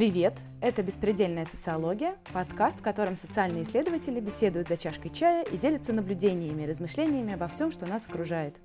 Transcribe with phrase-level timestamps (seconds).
[0.00, 0.32] Привет!
[0.62, 6.62] Это «Беспредельная социология», подкаст, в котором социальные исследователи беседуют за чашкой чая и делятся наблюдениями
[6.62, 8.56] и размышлениями обо всем, что нас окружает.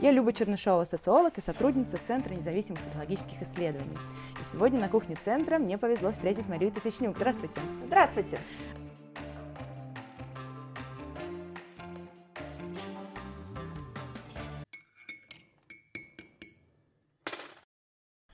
[0.00, 3.96] Я Люба Чернышова, социолог и сотрудница Центра независимых социологических исследований.
[4.40, 7.14] И сегодня на кухне Центра мне повезло встретить Марию Тысячнюк.
[7.14, 7.60] Здравствуйте!
[7.86, 8.40] Здравствуйте!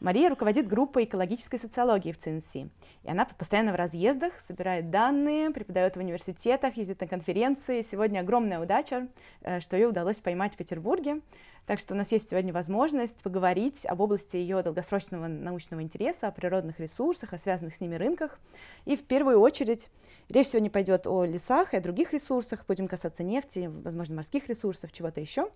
[0.06, 2.54] Мария руководит группой экологической социологии в ЦНС.
[2.54, 2.68] И
[3.04, 7.80] она постоянно в разъездах, собирает данные, преподает в университетах, ездит на конференции.
[7.82, 9.08] Сегодня огромная удача,
[9.42, 11.22] э, что ее удалось поймать в Петербурге.
[11.66, 16.30] Так что у нас есть сегодня возможность поговорить об области ее долгосрочного научного интереса, о
[16.30, 18.38] природных ресурсах, о связанных с ними рынках.
[18.84, 19.90] И в первую очередь
[20.28, 22.64] речь сегодня пойдет о лесах и о других ресурсах.
[22.68, 25.50] Будем касаться нефти, возможно, морских ресурсов, чего-то еще.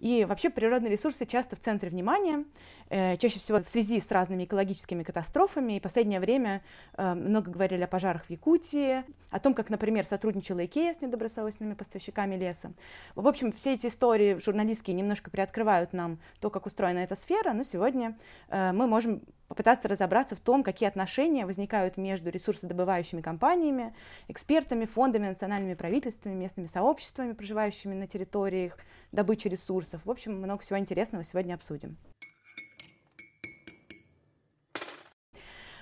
[0.00, 2.44] И вообще природные ресурсы часто в центре внимания,
[2.90, 5.74] э, чаще всего в связи с разными экологическими катастрофами.
[5.74, 6.62] И последнее время
[6.96, 11.74] э, много говорили о пожарах в Якутии, о том, как, например, сотрудничала Икея с недобросовестными
[11.74, 12.72] поставщиками леса.
[13.14, 17.62] В общем, все эти истории журналистские немножко приоткрывают нам то, как устроена эта сфера, но
[17.64, 18.16] сегодня
[18.48, 23.94] э, мы можем попытаться разобраться в том, какие отношения возникают между ресурсодобывающими компаниями,
[24.28, 28.78] экспертами, фондами, национальными правительствами, местными сообществами, проживающими на территориях
[29.12, 30.00] добычи ресурсов.
[30.04, 31.98] В общем, много всего интересного сегодня обсудим.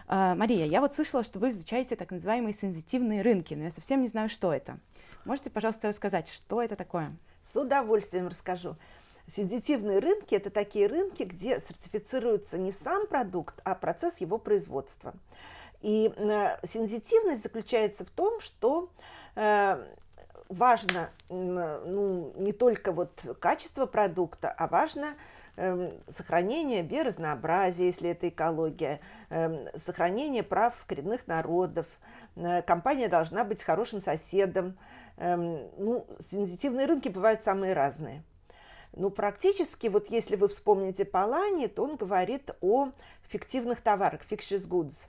[0.09, 4.03] А, Мария, я вот слышала, что вы изучаете так называемые сензитивные рынки, но я совсем
[4.03, 4.81] не знаю, что это.
[5.25, 7.17] Можете, пожалуйста, рассказать, что это такое?
[7.43, 8.77] С удовольствием расскажу.
[9.29, 15.15] Сензитивные рынки– это такие рынки, где сертифицируется не сам продукт, а процесс его производства.
[15.81, 18.91] И э, сензитивность заключается в том, что
[19.37, 19.85] э,
[20.49, 25.15] важно ну, не только вот качество продукта, а важно
[25.57, 31.87] э, сохранение биоразнообразия, если это экология, э, сохранение прав коренных народов.
[32.37, 34.77] Э, компания должна быть хорошим соседом.
[35.17, 38.25] Э, ну, сензитивные рынки бывают самые разные–
[38.95, 42.91] ну, практически, вот если вы вспомните Палани, то он говорит о
[43.29, 45.07] фиктивных товарах, fictitious goods.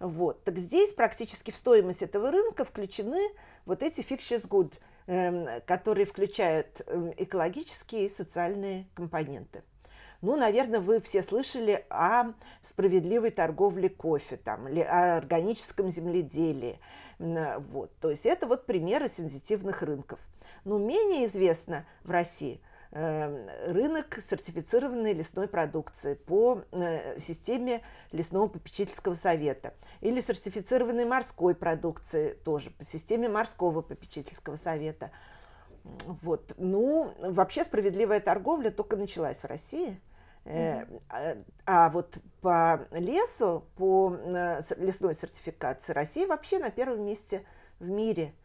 [0.00, 0.44] Вот.
[0.44, 3.30] Так здесь практически в стоимость этого рынка включены
[3.64, 9.62] вот эти fictitious goods, эм, которые включают эм, экологические и социальные компоненты.
[10.20, 16.78] Ну, наверное, вы все слышали о справедливой торговле кофе там, или о органическом земледелии.
[17.18, 17.90] Вот.
[18.00, 20.20] То есть это вот примеры сензитивных рынков.
[20.64, 22.60] Но менее известно в России–
[22.92, 27.80] рынок сертифицированной лесной продукции по э, системе
[28.12, 29.72] лесного попечительского совета
[30.02, 35.10] или сертифицированной морской продукции тоже по системе морского попечительского совета.
[35.84, 36.52] Вот.
[36.58, 39.98] Ну, вообще справедливая торговля только началась в России.
[40.44, 41.02] Mm-hmm.
[41.08, 41.36] А,
[41.86, 47.46] а вот по лесу, по э, лесной сертификации Россия вообще на первом месте
[47.80, 48.34] в мире–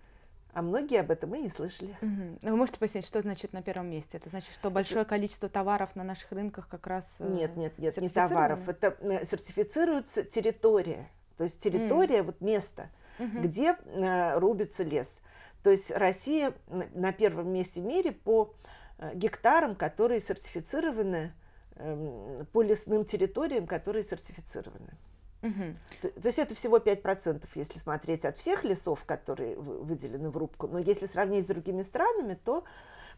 [0.58, 1.96] а многие об этом и не слышали.
[2.02, 2.40] Угу.
[2.42, 4.18] Вы можете пояснить, что значит на первом месте?
[4.18, 5.10] Это значит, что большое это...
[5.12, 8.68] количество товаров на наших рынках как раз э, Нет, нет, нет, не товаров.
[8.68, 11.12] Это э, сертифицируется территория.
[11.38, 12.24] То есть территория, mm.
[12.24, 13.42] вот место, угу.
[13.42, 15.22] где э, рубится лес.
[15.62, 16.54] То есть Россия
[16.96, 18.56] на первом месте в мире по
[18.98, 21.34] э, гектарам, которые сертифицированы,
[21.76, 24.98] э, по лесным территориям, которые сертифицированы.
[25.44, 25.76] Угу.
[26.02, 30.68] То, то есть это всего 5%, если смотреть от всех лесов, которые выделены в рубку.
[30.68, 32.64] Но если сравнить с другими странами, то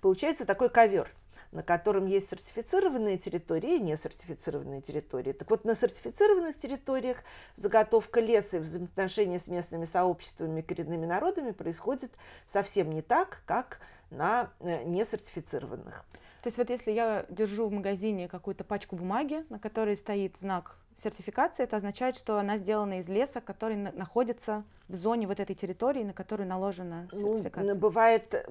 [0.01, 1.09] получается такой ковер
[1.51, 5.31] на котором есть сертифицированные территории и несертифицированные территории.
[5.31, 7.17] Так вот, на сертифицированных территориях
[7.55, 12.11] заготовка леса и взаимоотношения с местными сообществами и коренными народами происходит
[12.45, 13.79] совсем не так, как
[14.11, 16.05] на э, несертифицированных.
[16.41, 20.77] То есть вот если я держу в магазине какую-то пачку бумаги, на которой стоит знак
[20.99, 26.03] сертификации, это означает, что она сделана из леса, который находится в зоне вот этой территории,
[26.03, 27.73] на которую наложена ну, сертификация.
[27.73, 28.45] Ну, бывает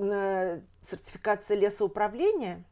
[0.83, 2.65] сертификация лесоуправления,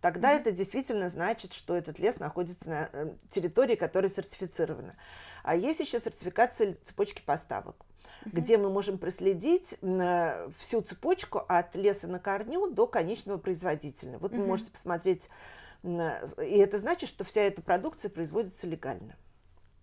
[0.00, 0.40] тогда mm-hmm.
[0.40, 4.94] это действительно значит, что этот лес находится на э, территории, которая сертифицирована.
[5.42, 7.76] А есть еще сертификация цепочки поставок
[8.24, 9.78] где мы можем проследить
[10.58, 14.18] всю цепочку от леса на корню до конечного производителя.
[14.18, 14.38] Вот mm-hmm.
[14.38, 15.28] вы можете посмотреть
[15.82, 19.16] и это значит, что вся эта продукция производится легально.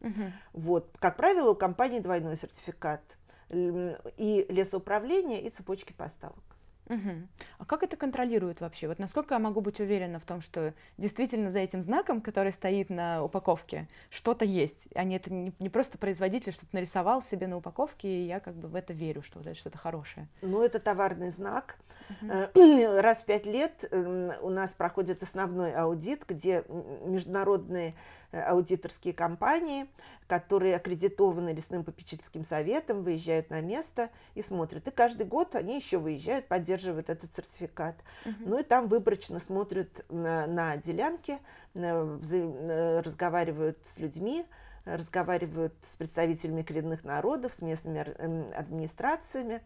[0.02, 0.32] Угу.
[0.54, 0.98] Вот.
[1.00, 3.02] Как правило, у компании двойной сертификат
[3.50, 6.44] и лесоуправление, и цепочки поставок.
[6.90, 7.28] Угу.
[7.60, 8.88] А как это контролирует вообще?
[8.88, 12.90] Вот насколько я могу быть уверена в том, что действительно за этим знаком, который стоит
[12.90, 17.58] на упаковке, что-то есть, а не это не, не просто производитель что-то нарисовал себе на
[17.58, 20.28] упаковке, и я как бы в это верю, что вот это что-то хорошее.
[20.42, 21.78] Ну, это товарный знак.
[22.22, 22.32] Угу.
[23.02, 26.64] Раз в пять лет эм, у нас проходит основной аудит, где
[27.06, 27.96] международные
[28.34, 29.88] аудиторские компании,
[30.28, 34.88] которые аккредитованы лесным попечительским советом, выезжают на место и смотрят.
[34.88, 37.96] И каждый год они еще выезжают, поддерживают этот сертификат.
[38.26, 38.34] Uh-huh.
[38.40, 41.40] Ну и там выборочно смотрят на, на делянки,
[41.76, 44.46] разговаривают с людьми,
[44.86, 49.62] разговаривают с представителями коренных народов, с местными администрациями,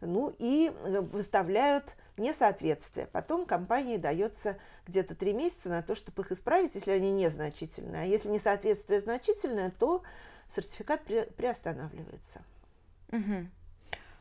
[0.00, 3.06] ну и э, выставляют несоответствие.
[3.06, 8.02] Потом компании дается где-то три месяца на то, чтобы их исправить, если они незначительные.
[8.02, 10.02] А если несоответствие значительное, то
[10.46, 12.42] сертификат приостанавливается.
[13.12, 13.46] Угу.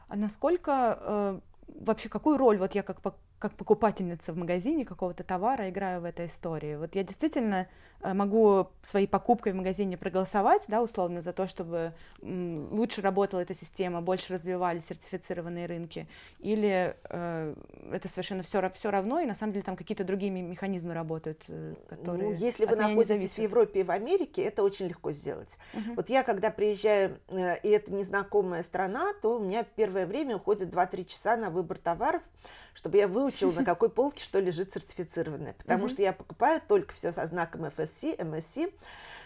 [0.07, 3.01] А насколько э, вообще какую роль вот я как
[3.39, 6.75] как покупательница в магазине какого-то товара играю в этой истории.
[6.75, 7.67] Вот я действительно
[8.01, 14.01] могу своей покупкой в магазине проголосовать, да, условно, за то, чтобы лучше работала эта система,
[14.01, 16.07] больше развивались сертифицированные рынки,
[16.39, 17.55] или э,
[17.91, 21.75] это совершенно все, все равно, и на самом деле там какие-то другие механизмы работают, э,
[21.89, 25.57] которые ну, Если вы находитесь в Европе и в Америке, это очень легко сделать.
[25.73, 25.95] Uh-huh.
[25.95, 30.37] Вот я, когда приезжаю, э, и это незнакомая страна, то у меня в первое время
[30.37, 32.21] уходит 2-3 часа на выбор товаров,
[32.73, 35.53] чтобы я выучила, на какой полке что лежит сертифицированное.
[35.53, 38.73] Потому что я покупаю только все со знаком FSC, MSC,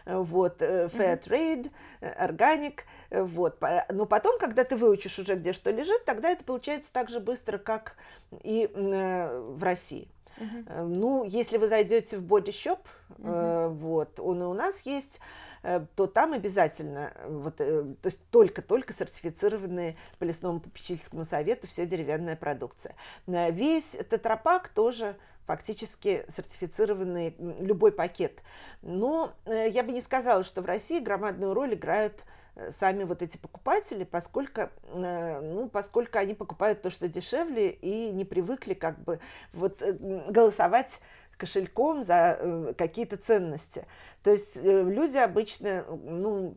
[0.06, 1.72] вот, э, Fair Trade,
[2.02, 3.62] э, Organic, э, вот.
[3.90, 7.58] Но потом, когда ты выучишь уже, где что лежит, тогда это получается так же быстро,
[7.58, 7.96] как
[8.44, 10.08] и в России.
[10.38, 10.86] Uh-huh.
[10.86, 12.80] Ну, если вы зайдете в Shop,
[13.20, 13.70] uh-huh.
[13.70, 15.20] вот, он и у нас есть,
[15.64, 21.68] Э, то там обязательно, э, вот, э, то есть только-только сертифицированные по лесному попечительскому совету
[21.68, 22.96] вся деревянная продукция.
[23.28, 25.16] Весь тетрапак тоже
[25.46, 28.42] фактически сертифицированный любой пакет.
[28.82, 32.24] Но я бы не сказала, что в России громадную роль играют
[32.70, 38.74] сами вот эти покупатели, поскольку, ну, поскольку они покупают то, что дешевле, и не привыкли
[38.74, 39.20] как бы
[39.54, 41.00] вот голосовать
[41.38, 43.86] кошельком за э, какие-то ценности.
[44.24, 46.56] То есть э, люди обычно, ну,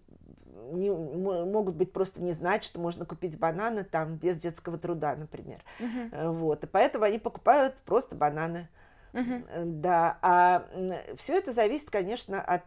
[0.73, 5.63] не, могут быть просто не знать, что можно купить бананы там без детского труда, например.
[5.81, 6.33] Uh-huh.
[6.33, 6.65] Вот.
[6.65, 8.69] И поэтому они покупают просто бананы.
[9.13, 9.65] Uh-huh.
[9.65, 10.19] Да.
[10.23, 10.67] А
[11.17, 12.65] все это зависит, конечно, от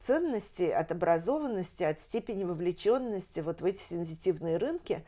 [0.00, 5.04] ценности, от образованности, от степени вовлеченности вот в эти сензитивные рынки.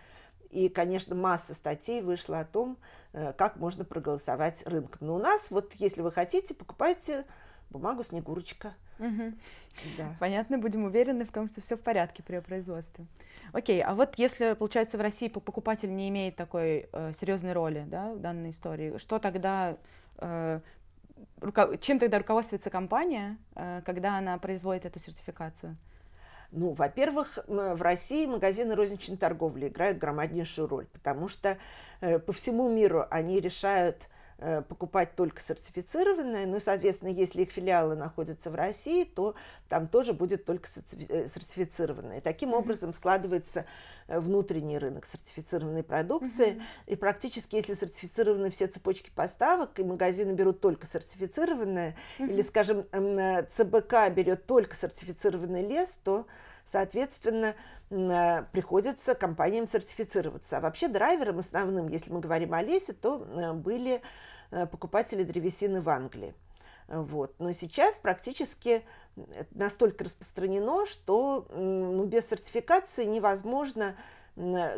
[0.50, 2.78] И, конечно, масса статей вышла о том,
[3.12, 5.06] Э, как можно проголосовать рынком.
[5.06, 7.24] Но у нас, вот если вы хотите, покупайте
[7.70, 8.74] бумагу Снегурочка.
[8.98, 9.32] Угу.
[9.96, 10.16] Да.
[10.18, 13.06] Понятно, будем уверены в том, что все в порядке при производстве.
[13.52, 18.12] Окей, а вот если, получается, в России покупатель не имеет такой э, серьезной роли да,
[18.12, 19.76] в данной истории, что тогда,
[20.18, 20.60] э,
[21.40, 21.76] руко...
[21.78, 25.76] чем тогда руководствуется компания, э, когда она производит эту сертификацию?
[26.50, 31.58] Ну, во-первых, в России магазины розничной торговли играют громаднейшую роль, потому что
[32.00, 34.08] э, по всему миру они решают
[34.68, 39.34] покупать только сертифицированное, ну и, соответственно, если их филиалы находятся в России, то
[39.68, 40.68] там тоже будет только
[41.08, 42.20] э, сертифицированное.
[42.20, 43.66] Таким образом складывается
[44.06, 46.62] э, внутренний рынок сертифицированной продукции, mm-hmm.
[46.86, 52.30] и практически, если сертифицированы все цепочки поставок, и магазины берут только сертифицированное, mm-hmm.
[52.30, 52.84] или, скажем,
[53.50, 56.26] ЦБК берет только сертифицированный лес, то,
[56.70, 57.54] соответственно,
[57.88, 60.58] приходится компаниям сертифицироваться.
[60.58, 63.18] А вообще драйвером основным, если мы говорим о лесе, то
[63.54, 64.02] были
[64.50, 66.34] Э, покупатели древесины в Англии.
[66.88, 67.34] Вот.
[67.38, 68.82] Но сейчас практически
[69.50, 73.94] настолько распространено, что ну, без сертификации невозможно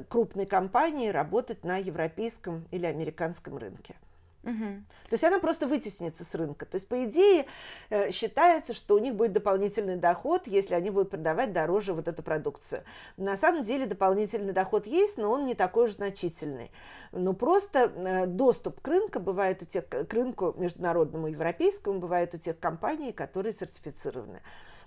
[0.08, 3.94] крупной компании работать на европейском или американском рынке.
[4.42, 4.54] Угу.
[4.54, 6.64] То есть она просто вытеснится с рынка.
[6.64, 7.46] То есть, по идее,
[7.90, 12.22] э, считается, что у них будет дополнительный доход, если они будут продавать дороже вот эту
[12.22, 12.82] продукцию.
[13.16, 16.70] На самом деле дополнительный доход есть, но он не такой уж значительный.
[17.12, 22.38] Но просто э, доступ к рынку бывает у тех, к рынку международному европейскому бывает у
[22.38, 24.40] тех компаний, которые сертифицированы.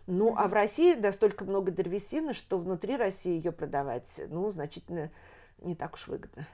[0.08, 5.12] Ну, а в России настолько много древесины, что внутри России ее продавать, ну, значительно
[5.60, 6.46] не так уж выгодно.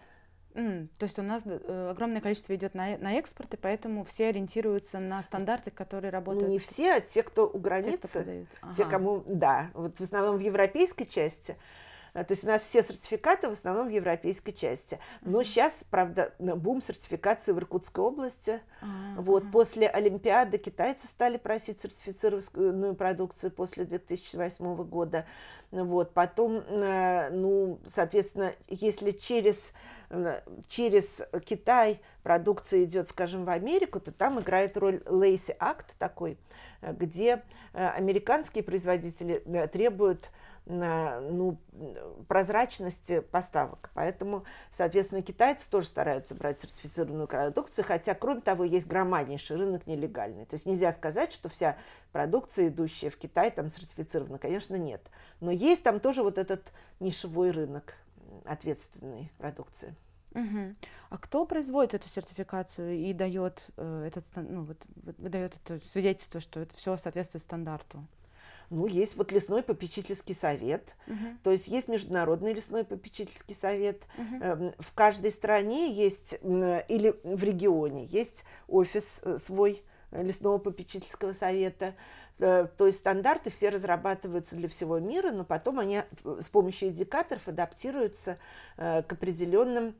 [0.53, 4.29] Mm, то есть у нас э, огромное количество идет на, на экспорт, и поэтому все
[4.29, 6.47] ориентируются на стандарты, которые работают.
[6.47, 8.75] Ну, не все, а те, кто у границы, те, кто ага.
[8.75, 11.55] те кому, да, вот в основном в европейской части.
[12.13, 14.99] Э, то есть у нас все сертификаты в основном в европейской части.
[15.21, 15.43] Но mm-hmm.
[15.45, 18.61] сейчас, правда, бум сертификации в Иркутской области.
[18.81, 19.21] Uh-huh.
[19.21, 25.25] Вот, после Олимпиады китайцы стали просить сертифицированную продукцию после 2008 года.
[25.71, 29.73] Вот, потом, э, ну, соответственно, если через
[30.67, 36.37] через Китай продукция идет, скажем, в Америку, то там играет роль Лейси Акт такой,
[36.81, 40.29] где американские производители требуют
[40.65, 41.57] ну,
[42.27, 43.89] прозрачности поставок.
[43.95, 50.45] Поэтому, соответственно, китайцы тоже стараются брать сертифицированную продукцию, хотя, кроме того, есть громаднейший рынок нелегальный.
[50.45, 51.75] То есть нельзя сказать, что вся
[52.11, 54.37] продукция, идущая в Китай, там сертифицирована.
[54.37, 55.01] Конечно, нет.
[55.39, 56.61] Но есть там тоже вот этот
[56.99, 57.95] нишевой рынок
[58.49, 59.95] ответственной продукции.
[60.33, 60.75] Угу.
[61.09, 64.77] А кто производит эту сертификацию и дает э, этот, ну, вот,
[65.17, 68.05] выдает это свидетельство, что это все соответствует стандарту?
[68.69, 71.17] Ну, есть вот лесной попечительский совет, угу.
[71.43, 74.03] то есть есть международный лесной попечительский совет.
[74.15, 74.73] Угу.
[74.77, 81.95] В каждой стране есть, или в регионе, есть офис э, свой лесного попечительского совета.
[82.39, 87.47] Э, то есть стандарты все разрабатываются для всего мира, но потом они с помощью индикаторов
[87.47, 88.37] адаптируются
[88.77, 89.95] к определенным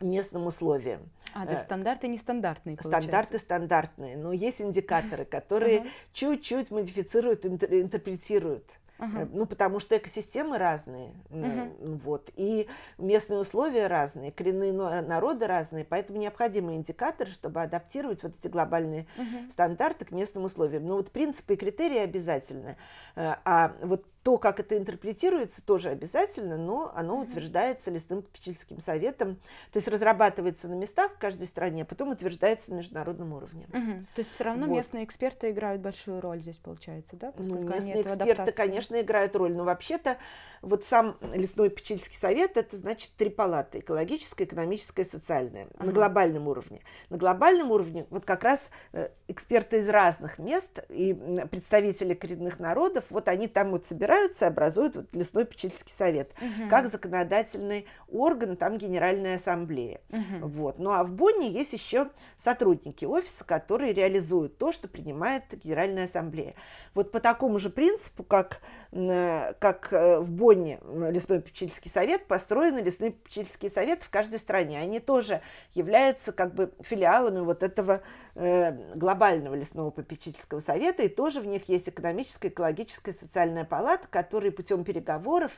[0.00, 1.08] местным условиям.
[1.34, 3.08] А, то есть э, стандарты нестандартные, получается.
[3.08, 8.64] Стандарты стандартные, но есть индикаторы, которые чуть-чуть модифицируют, интерпретируют
[8.98, 9.28] Uh-huh.
[9.32, 12.00] Ну, потому что экосистемы разные, uh-huh.
[12.04, 18.46] вот, и местные условия разные, коренные народы разные, поэтому необходимы индикаторы, чтобы адаптировать вот эти
[18.46, 19.50] глобальные uh-huh.
[19.50, 20.86] стандарты к местным условиям.
[20.86, 22.76] Но вот принципы и критерии обязательны,
[23.16, 29.36] э, а вот то, как это интерпретируется, тоже обязательно, но оно утверждается лесным попечительским советом,
[29.70, 33.66] то есть разрабатывается на местах в каждой стране, а потом утверждается на международном уровне.
[33.68, 34.06] Угу.
[34.14, 34.76] То есть все равно вот.
[34.76, 37.34] местные эксперты играют большую роль здесь, получается, да?
[37.36, 40.16] Ну, местные эксперты, конечно, играют роль, но вообще-то
[40.62, 45.84] вот сам лесной попечительский совет, это значит три палаты, экологическая, экономическая, социальная, ага.
[45.84, 46.80] на глобальном уровне.
[47.10, 51.12] На глобальном уровне вот как раз э, эксперты из разных мест и
[51.50, 56.30] представители коренных народов, вот они там вот собираются, образуют вот лесной попечительский совет.
[56.40, 56.68] Угу.
[56.70, 60.00] Как законодательный орган, там Генеральная ассамблея.
[60.10, 60.48] Угу.
[60.48, 60.78] Вот.
[60.78, 66.54] Ну а в Бонне есть еще сотрудники офиса, которые реализуют то, что принимает Генеральная ассамблея.
[66.94, 68.60] Вот по такому же принципу, как,
[68.94, 70.78] как э, в Бонне
[71.10, 74.78] лесной попечительский совет, построены лесные попечительские советы в каждой стране.
[74.78, 78.02] Они тоже являются как бы филиалами вот этого
[78.36, 84.52] э, глобального лесного попечительского совета, и тоже в них есть экономическая, экологическая, социальная палата, которые
[84.52, 85.52] путем переговоров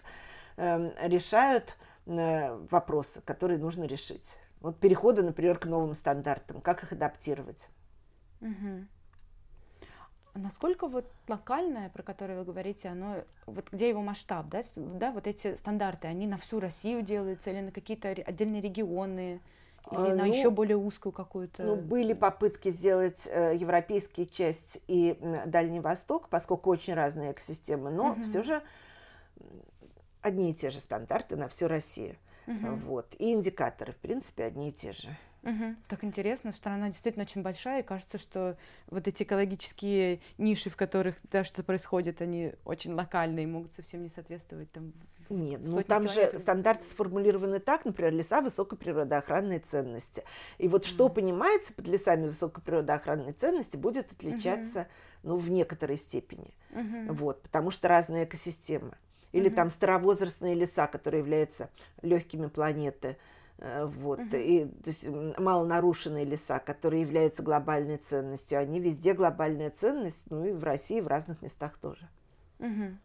[0.57, 1.77] э, решают
[2.07, 4.37] вопросы, которые нужно решить.
[4.61, 7.69] Вот переходы, например, к новым стандартам, как их адаптировать.
[8.41, 8.87] Угу.
[10.37, 15.27] Насколько вот локальное, про которое вы говорите, оно, вот где его масштаб, да, да, вот
[15.27, 19.41] эти стандарты, они на всю Россию делаются или на какие-то отдельные регионы?
[19.93, 21.63] Или а, на ну, еще более узкую какую-то?
[21.63, 25.17] Ну, были попытки сделать э, европейские часть и
[25.47, 28.25] Дальний Восток, поскольку очень разные экосистемы, но угу.
[28.25, 28.63] все же
[30.23, 32.17] одни и те же стандарты на всю Россию.
[32.47, 32.75] Угу.
[32.87, 33.15] Вот.
[33.19, 35.17] И индикаторы, в принципе, одни и те же.
[35.47, 35.77] Угу.
[35.87, 38.57] Так интересно, страна действительно очень большая, и кажется, что
[38.89, 44.09] вот эти экологические ниши, в которых да, что происходит, они очень локальные, могут совсем не
[44.09, 44.93] соответствовать там.
[45.31, 50.25] Нет, ну там же стандарты сформулированы так, например, леса высокой природоохранной ценности.
[50.59, 54.89] И вот что понимается под лесами высокой природоохранной ценности, будет отличаться, угу.
[55.31, 56.55] ну, в некоторой степени.
[56.73, 57.15] Угу.
[57.15, 58.97] Вот, потому что разные экосистемы.
[59.33, 59.57] Или угу.
[59.57, 61.71] там старовозрастные леса, которые являются
[62.03, 63.17] легкими планеты
[63.59, 64.37] вот, угу.
[64.37, 70.53] и то есть, малонарушенные леса, которые являются глобальной ценностью, они везде глобальная ценность, ну и
[70.53, 72.09] в России, в разных местах тоже.
[72.59, 72.97] Угу.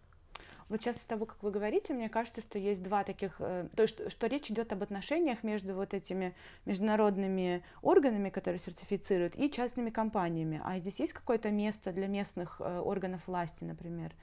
[0.72, 3.84] Вот сейчас с того, как вы говорите, мне кажется, что есть два таких, э, то
[3.84, 6.34] есть, что речь идет об отношениях между вот этими
[6.66, 10.62] международными органами, которые сертифицируют, и частными компаниями.
[10.64, 14.14] А здесь есть какое-то место для местных э, органов власти, например?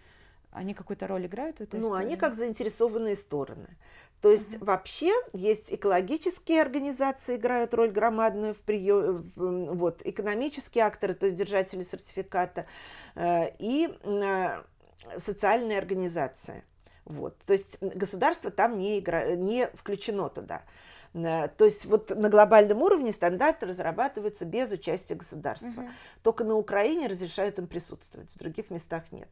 [0.51, 2.07] Они какую-то роль играют в этой Ну, истории?
[2.07, 3.69] они как заинтересованные стороны.
[4.21, 4.67] То есть угу.
[4.67, 11.83] вообще есть экологические организации играют роль громадную в прием, вот экономические акторы, то есть держатели
[11.83, 12.67] сертификата
[13.15, 14.63] э, и э,
[15.17, 16.65] социальные организации.
[17.05, 17.37] Вот.
[17.47, 20.63] То есть государство там не, игра, не включено туда.
[21.15, 25.83] Э, то есть вот на глобальном уровне стандарты разрабатываются без участия государства.
[25.83, 25.91] Угу.
[26.25, 29.29] Только на Украине разрешают им присутствовать, в других местах нет.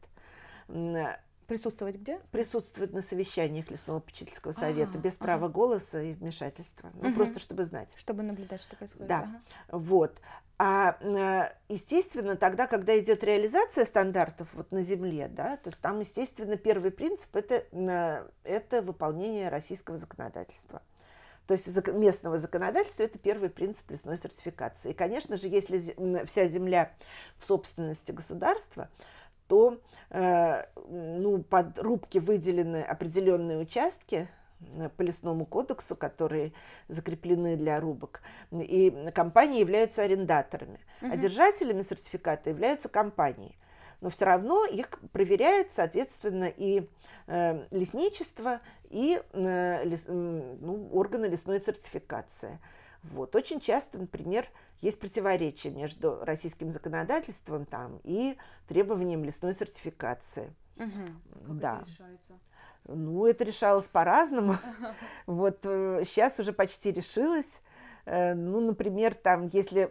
[1.46, 2.18] Присутствовать где?
[2.32, 5.54] Присутствовать на совещаниях лесного попечительского совета ага, без права ага.
[5.54, 6.90] голоса и вмешательства.
[6.94, 7.16] Ну, угу.
[7.16, 7.94] просто чтобы знать.
[7.96, 9.06] Чтобы наблюдать, что происходит.
[9.06, 9.18] Да.
[9.20, 9.78] Ага.
[9.78, 10.20] Вот.
[10.58, 16.00] А, э, естественно, тогда, когда идет реализация стандартов вот на Земле, да, то есть там,
[16.00, 20.82] естественно, первый принцип это, э, это выполнение российского законодательства.
[21.46, 24.90] То есть местного законодательства это первый принцип лесной сертификации.
[24.90, 25.78] И, конечно же, если
[26.26, 26.92] вся земля
[27.38, 28.88] в собственности государства,
[29.48, 34.28] то э, ну, под рубки выделены определенные участки
[34.96, 36.52] по лесному кодексу, которые
[36.88, 38.22] закреплены для рубок.
[38.50, 40.80] И компании являются арендаторами.
[41.02, 41.12] Угу.
[41.12, 43.54] А держателями сертификата являются компании.
[44.00, 46.88] Но все равно их проверяет, соответственно, и
[47.26, 48.60] э, лесничество,
[48.90, 52.58] и э, лес, ну, органы лесной сертификации.
[53.02, 53.34] Вот.
[53.36, 54.48] Очень часто, например,
[54.80, 58.36] есть противоречие между российским законодательством там и
[58.68, 60.52] требованием лесной сертификации.
[60.76, 61.46] Угу.
[61.46, 61.76] Как да.
[61.76, 62.32] это решается?
[62.88, 64.56] Ну, это решалось по-разному.
[65.26, 67.60] Вот сейчас э, уже почти решилось.
[68.04, 69.90] Э, ну, например, там, если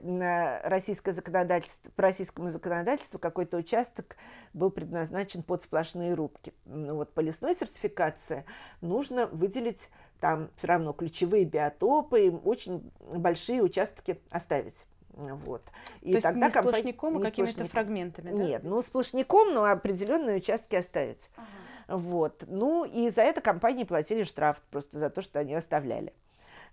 [0.63, 4.15] российское законодательство, по российскому законодательству какой-то участок
[4.53, 8.45] был предназначен под сплошные рубки, ну, вот по лесной сертификации
[8.79, 9.89] нужно выделить
[10.19, 14.85] там все равно ключевые биотопы, очень большие участки оставить.
[15.09, 15.61] Вот.
[16.01, 16.77] И То тогда есть не компания...
[16.77, 18.43] сплошняком, а какими-то фрагментами, да?
[18.43, 21.29] Нет, ну сплошняком, но определенные участки оставить.
[21.37, 21.47] Ага.
[21.97, 22.43] Вот.
[22.47, 26.13] Ну и за это компании платили штраф просто за то, что они оставляли.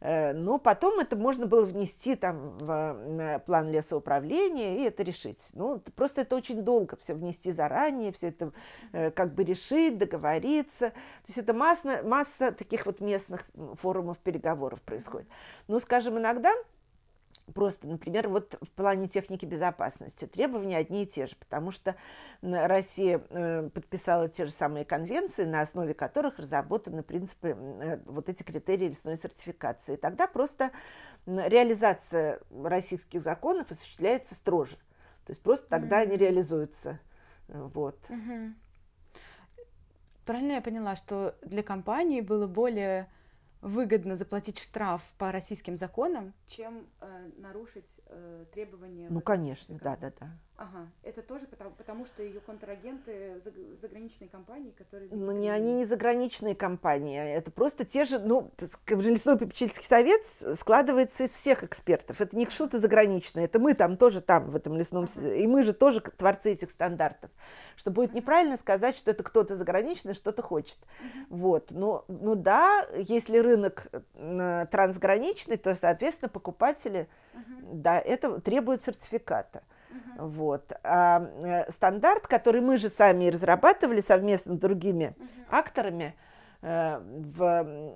[0.03, 5.51] Э, но потом это можно было внести там в план лесоуправления и это решить.
[5.55, 8.53] Ну, просто это очень долго все внести заранее, все это
[8.93, 10.91] э, как бы решить, договориться.
[10.91, 13.45] То есть это масса, масса таких вот местных
[13.81, 15.29] форумов переговоров происходит.
[15.69, 16.53] Ну, скажем, иногда
[17.55, 21.97] Просто, например, вот в плане техники безопасности требования одни и те же, потому что
[22.41, 28.43] Россия э, подписала те же самые конвенции, на основе которых разработаны принципы, э, вот эти
[28.45, 29.97] критерии лесной сертификации.
[29.97, 30.71] Тогда просто
[31.27, 34.77] реализация российских законов осуществляется строже.
[35.27, 36.07] То есть просто тогда mm-hmm.
[36.09, 37.01] они реализуются.
[37.49, 37.99] Вот.
[38.09, 38.53] Mm-hmm.
[40.25, 43.09] Правильно я поняла, что для компании было более
[43.63, 49.07] выгодно заплатить штраф по российским законам, чем э, нарушить э, требования.
[49.09, 50.31] Ну, конечно, да, да, да.
[50.63, 53.41] Ага, это тоже потому, потому что ее контрагенты
[53.81, 55.11] заграничные компании, которые...
[55.11, 58.53] Ну, не, они не заграничные компании, а это просто те же, ну,
[58.87, 60.25] лесной попечительский совет
[60.57, 62.21] складывается из всех экспертов.
[62.21, 65.07] Это не что-то заграничное, это мы там тоже там, в этом лесном...
[65.17, 65.35] Ага.
[65.35, 67.33] И мы же тоже творцы этих стандартов.
[67.75, 70.79] Что будет неправильно сказать, что это кто-то заграничный что-то хочет.
[71.29, 77.43] Вот, ну, ну да, если рынок э, трансграничный, то, соответственно, покупатели, ага.
[77.73, 79.65] да, это требуют сертификата.
[80.23, 80.73] Вот.
[80.85, 85.45] А э, стандарт, который мы же сами разрабатывали совместно с другими uh-huh.
[85.51, 86.15] акторами,
[86.61, 87.95] э, в,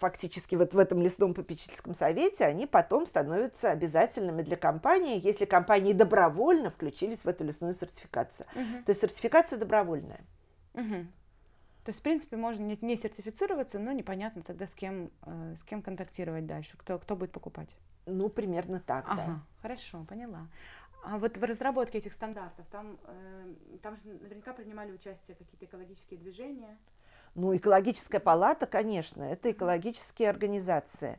[0.00, 5.92] фактически вот в этом лесном попечительском совете, они потом становятся обязательными для компании, если компании
[5.92, 8.48] добровольно включились в эту лесную сертификацию.
[8.54, 8.84] Uh-huh.
[8.84, 10.20] То есть сертификация добровольная.
[10.74, 11.06] Uh-huh.
[11.84, 15.62] То есть, в принципе, можно не, не сертифицироваться, но непонятно тогда, с кем, э, с
[15.62, 17.76] кем контактировать дальше, кто, кто будет покупать.
[18.06, 19.40] Ну, примерно так, ага, да.
[19.60, 20.48] Хорошо, поняла.
[21.02, 26.18] А вот в разработке этих стандартов, там, э, там же наверняка принимали участие какие-то экологические
[26.18, 26.78] движения.
[27.34, 31.18] Ну, экологическая палата, конечно, это экологические организации.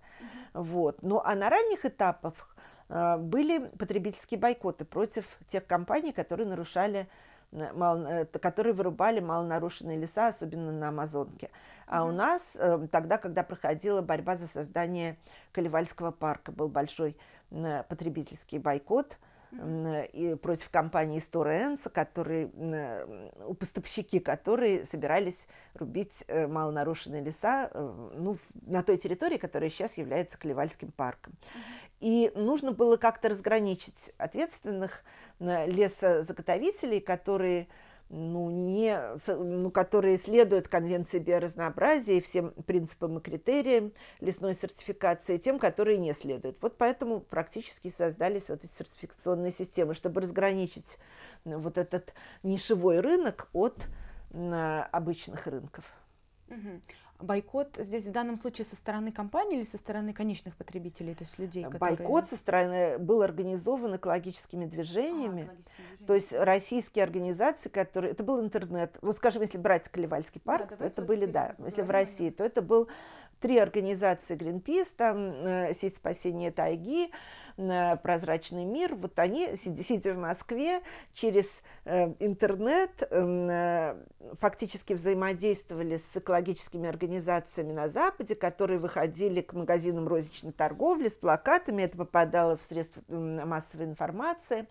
[0.54, 1.02] Вот.
[1.02, 2.56] Ну, а на ранних этапах
[2.88, 7.10] э, были потребительские бойкоты против тех компаний, которые нарушали
[7.52, 11.50] э, мало, э, которые вырубали малонарушенные леса, особенно на Амазонке.
[11.88, 12.10] А mm-hmm.
[12.10, 15.18] у нас э, тогда, когда проходила борьба за создание
[15.52, 17.18] Каливальского парка, был большой
[17.52, 19.18] э, потребительский бойкот–
[20.42, 22.50] против компании Store которые,
[23.46, 29.98] у поставщики, которые собирались рубить э, малонарушенные леса э, ну, на той территории, которая сейчас
[29.98, 31.34] является Клевальским парком.
[32.00, 35.04] И нужно было как-то разграничить ответственных
[35.40, 37.68] лесозаготовителей, которые
[38.10, 45.60] ну, не, ну, которые следуют Конвенции биоразнообразия и всем принципам и критериям лесной сертификации, тем,
[45.60, 46.58] которые не следуют.
[46.62, 51.00] Вот поэтому практически создались вот эти сертификационные системы, чтобы разграничить
[51.44, 52.14] вот этот
[52.44, 53.78] нишевой рынок от
[54.32, 55.86] обычных рынков.
[56.50, 56.82] Угу
[57.24, 61.40] бойкот здесь в данном случае со стороны компании или со стороны конечных потребителей, то есть
[61.40, 61.98] людей, которые...
[61.98, 68.12] Бойкот со стороны был организован экологическими движениями, а, то есть российские организации, которые...
[68.12, 68.98] Это был интернет.
[69.02, 72.44] Вот, скажем, если брать Каливальский парк, да, то это были, да, если в России, то
[72.44, 72.90] это был
[73.40, 77.12] три организации Greenpeace, там э, сеть спасения тайги,
[77.56, 80.82] прозрачный мир, вот они, сидя в Москве,
[81.14, 83.96] через э, интернет эм, э,
[84.40, 91.84] фактически взаимодействовали с экологическими организациями на Западе, которые выходили к магазинам розничной торговли с плакатами,
[91.84, 94.68] это попадало в средства массовой информации.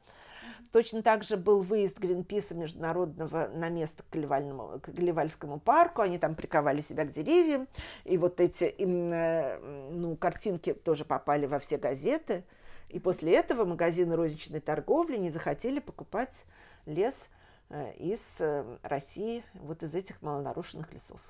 [0.73, 6.01] Точно так же был выезд Гринписа международного на место к, Клевальному, к Клевальскому парку.
[6.01, 7.69] Они там приковали себя к деревьям.
[8.05, 9.59] И вот эти им, э,
[9.91, 12.45] ну, картинки тоже попали во все газеты.
[12.93, 16.45] И после этого магазины розничной торговли не захотели покупать
[16.85, 17.31] лес
[17.71, 21.21] э, из э, России, вот из этих малонарушенных лесов.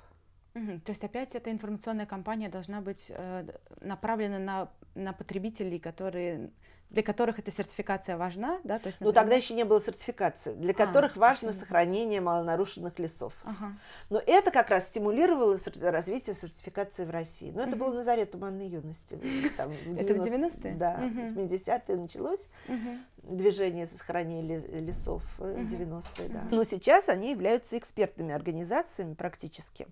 [0.55, 0.79] Угу.
[0.81, 3.47] То есть опять эта информационная кампания должна быть э,
[3.81, 6.51] направлена на, на потребителей, которые
[6.93, 9.07] для которых эта сертификация важна, да, то есть, например...
[9.07, 11.61] Ну, тогда еще не было сертификации, для а, которых важно почему?
[11.61, 13.33] сохранение малонарушенных лесов.
[13.43, 13.73] Ага.
[14.11, 17.51] Но это как раз стимулировало развитие сертификации в России.
[17.51, 17.85] Но это угу.
[17.85, 19.19] было на заре туманной юности.
[19.57, 20.75] Там, это в 90-е?
[20.75, 21.41] Да, угу.
[21.41, 23.35] 80-е началось угу.
[23.35, 25.47] движение сохранения лесов угу.
[25.47, 26.43] в 90-е, да.
[26.51, 29.87] Но сейчас они являются экспертными организациями практически.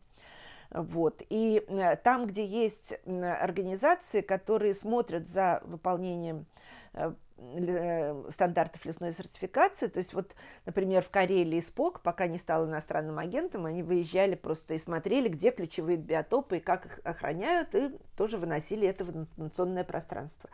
[0.72, 1.22] Вот.
[1.30, 6.46] И э, там, где есть организации, которые смотрят за выполнением
[6.94, 9.88] Э, э, стандартов лесной сертификации.
[9.88, 14.74] То есть вот, например, в Карелии СПОК, пока не стал иностранным агентом, они выезжали просто
[14.74, 19.86] и смотрели, где ключевые биотопы и как их охраняют, и тоже выносили это в информационное
[19.86, 20.50] пространство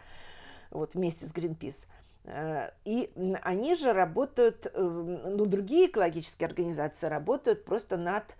[0.69, 1.87] вот, вместе с Greenpeace.
[2.83, 8.35] И они же работают, ну, другие экологические организации работают просто над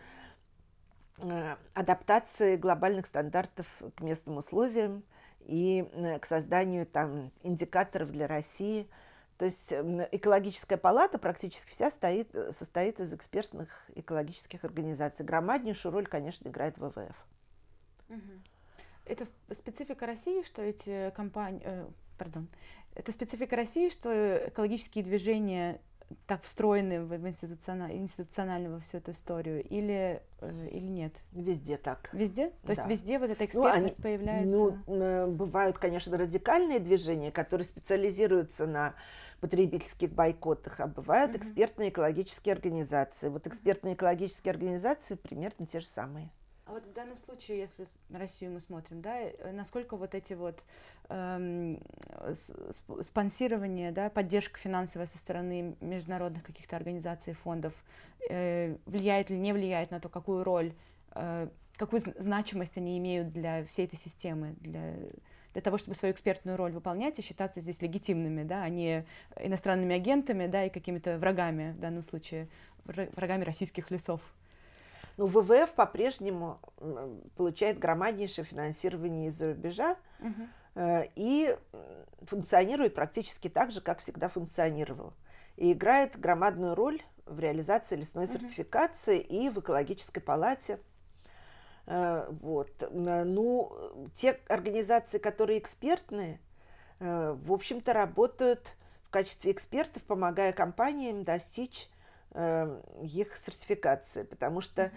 [1.74, 5.04] адаптацией глобальных стандартов к местным условиям,
[5.48, 8.88] и э, к созданию там индикаторов для России.
[9.38, 15.26] То есть экологическая палата практически вся стоит, э, состоит из экспертных экологических организаций.
[15.26, 17.16] Громаднейшую роль, конечно, играет ВВФ.
[19.06, 22.50] Это специфика России, что эти компании, э, пардон,
[22.94, 25.80] это специфика России, что экологические движения
[26.26, 31.14] так встроены в институционально, институционально во всю эту историю или, э, или нет?
[31.32, 32.10] Везде так.
[32.14, 32.50] Везде?
[32.50, 32.74] То да.
[32.74, 34.82] есть везде вот эта экспертность ну, они, появляется?
[34.88, 38.96] Ну, бывают, конечно, радикальные движения, которые специализируются на
[39.42, 41.38] потребительских бойкотах, а бывают mm-hmm.
[41.38, 43.30] экспертные экологические организации.
[43.30, 46.32] Вот экспертные экологические организации примерно те же самые.
[46.68, 50.34] А вот в данном случае, если на Россию мы смотрим, да, э, насколько вот эти
[50.34, 50.64] вот
[51.08, 51.82] эм,
[53.02, 57.74] спонсирование, да, поддержка финансовая со стороны международных каких-то организаций, фондов
[58.30, 60.74] э, влияет или не влияет на то, какую роль,
[61.16, 64.94] э, какую значимость они имеют для всей этой системы, для
[65.54, 69.08] для того, чтобы свою экспертную роль выполнять и считаться здесь легитимными, да, а не
[69.40, 72.48] иностранными агентами, да, и какими-то врагами, в данном случае,
[72.86, 74.22] врагами российских лесов.
[75.18, 76.60] Но ну, ВВФ по-прежнему
[77.36, 80.48] получает громаднейшее финансирование из-за рубежа угу.
[81.16, 81.58] и
[82.22, 85.14] функционирует практически так же, как всегда функционировал.
[85.56, 88.34] И играет громадную роль в реализации лесной угу.
[88.34, 90.80] сертификации и в экологической палате.
[91.88, 92.72] Э, вот.
[92.92, 96.40] Ну, те организации, которые экспертные,
[97.00, 101.90] э, в общем-то, работают в качестве экспертов, помогая компаниям достичь
[103.04, 104.92] их сертификации, потому что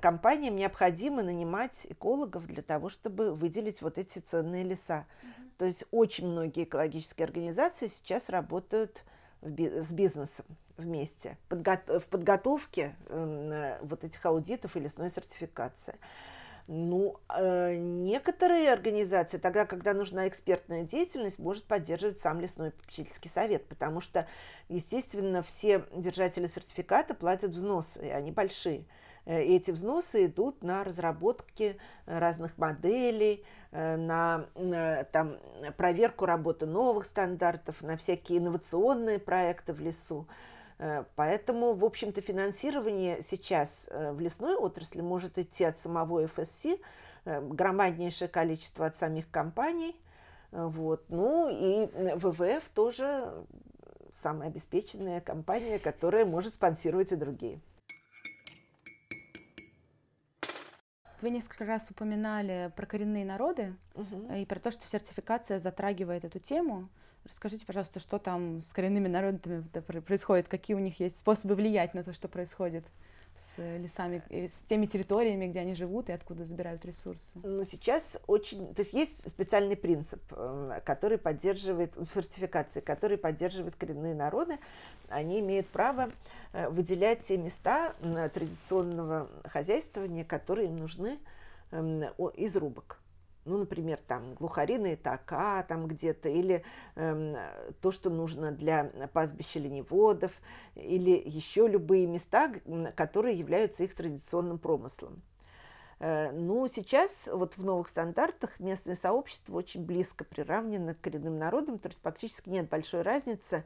[0.00, 5.06] компаниям необходимо нанимать экологов для того, чтобы выделить вот эти ценные леса.
[5.06, 5.50] Mm-hmm.
[5.58, 9.04] То есть очень многие экологические организации сейчас работают
[9.42, 15.96] с бизнесом вместе в подготовке эм, э, вот этих аудитов и лесной сертификации.
[16.68, 23.68] Ну, э, некоторые организации, тогда, когда нужна экспертная деятельность, может поддерживать сам лесной попечительский совет,
[23.68, 24.26] потому что,
[24.68, 28.84] естественно, все держатели сертификата платят взносы, и они большие.
[29.26, 35.36] Э, и эти взносы идут на разработки разных моделей, э, на, на там,
[35.76, 40.26] проверку работы новых стандартов, на всякие инновационные проекты в лесу.
[40.78, 46.66] Э, поэтому, в общем-то, финансирование сейчас э, в лесной отрасли может идти от самого ФСС,
[47.24, 49.96] э, громаднейшее количество от самих компаний.
[50.52, 51.04] Вот.
[51.08, 51.86] Ну и
[52.16, 53.44] ВВФ тоже
[54.12, 57.60] самая обеспеченная компания, которая может спонсировать и другие.
[61.20, 64.32] Вы несколько раз упоминали про коренные народы угу.
[64.34, 66.88] и про то, что сертификация затрагивает эту тему.
[67.28, 69.64] Расскажите, пожалуйста, что там с коренными народами
[70.00, 72.84] происходит, какие у них есть способы влиять на то, что происходит
[73.38, 77.32] с лесами, с теми территориями, где они живут и откуда забирают ресурсы?
[77.42, 78.74] Ну, сейчас очень...
[78.74, 84.58] То есть есть специальный принцип, э, который поддерживает, сертификации, который поддерживает коренные народы.
[85.08, 86.10] Они имеют право
[86.52, 87.94] э, выделять те места
[88.32, 91.18] традиционного хозяйствования, которые им нужны
[91.72, 92.04] эм,
[92.36, 92.98] из рубок
[93.46, 96.64] ну, например, там глухариные така там где-то, или
[96.96, 100.32] э, то, что нужно для пастбища лениводов,
[100.74, 102.52] или еще любые места,
[102.94, 105.22] которые являются их традиционным промыслом.
[105.98, 111.78] Э, ну, сейчас вот в новых стандартах местное сообщество очень близко приравнено к коренным народам,
[111.78, 113.64] то есть практически нет большой разницы, Эм,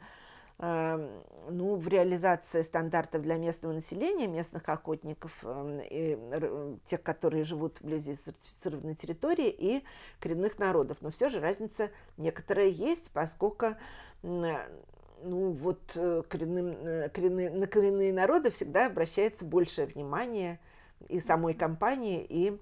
[0.61, 5.33] ну, в реализации стандартов для местного населения, местных охотников,
[5.91, 6.19] и
[6.85, 9.85] тех, которые живут вблизи сертифицированной территории, и
[10.19, 10.99] коренных народов.
[11.01, 13.77] Но все же разница некоторая есть, поскольку
[15.23, 20.59] ну, вот э, коренным, э, коренные, на коренные народы всегда обращается большее внимание
[21.09, 22.59] и самой компании, и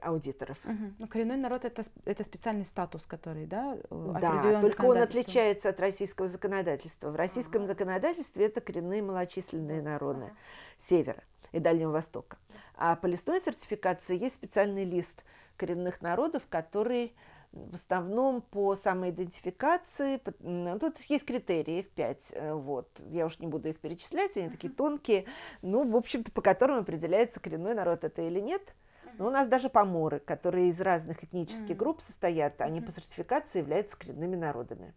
[0.00, 0.58] аудиторов.
[0.64, 0.92] Угу.
[1.00, 6.28] Ну, коренной народ это, это специальный статус, который, да, Да, только он отличается от российского
[6.28, 7.10] законодательства.
[7.10, 7.72] В российском ага.
[7.72, 10.36] законодательстве это коренные малочисленные народы ага.
[10.78, 12.36] севера и Дальнего Востока.
[12.76, 15.24] А по лесной сертификации есть специальный лист
[15.56, 17.14] коренных народов, который
[17.52, 23.46] в основном по самоидентификации, ну, тут есть критерии, их пять, э, вот, я уж не
[23.46, 25.26] буду их перечислять, они такие тонкие,
[25.60, 28.74] ну, в общем-то, по которым определяется коренной народ это или нет.
[29.18, 33.96] Но у нас даже поморы, которые из разных этнических групп состоят, они по сертификации являются
[33.96, 34.94] коренными народами.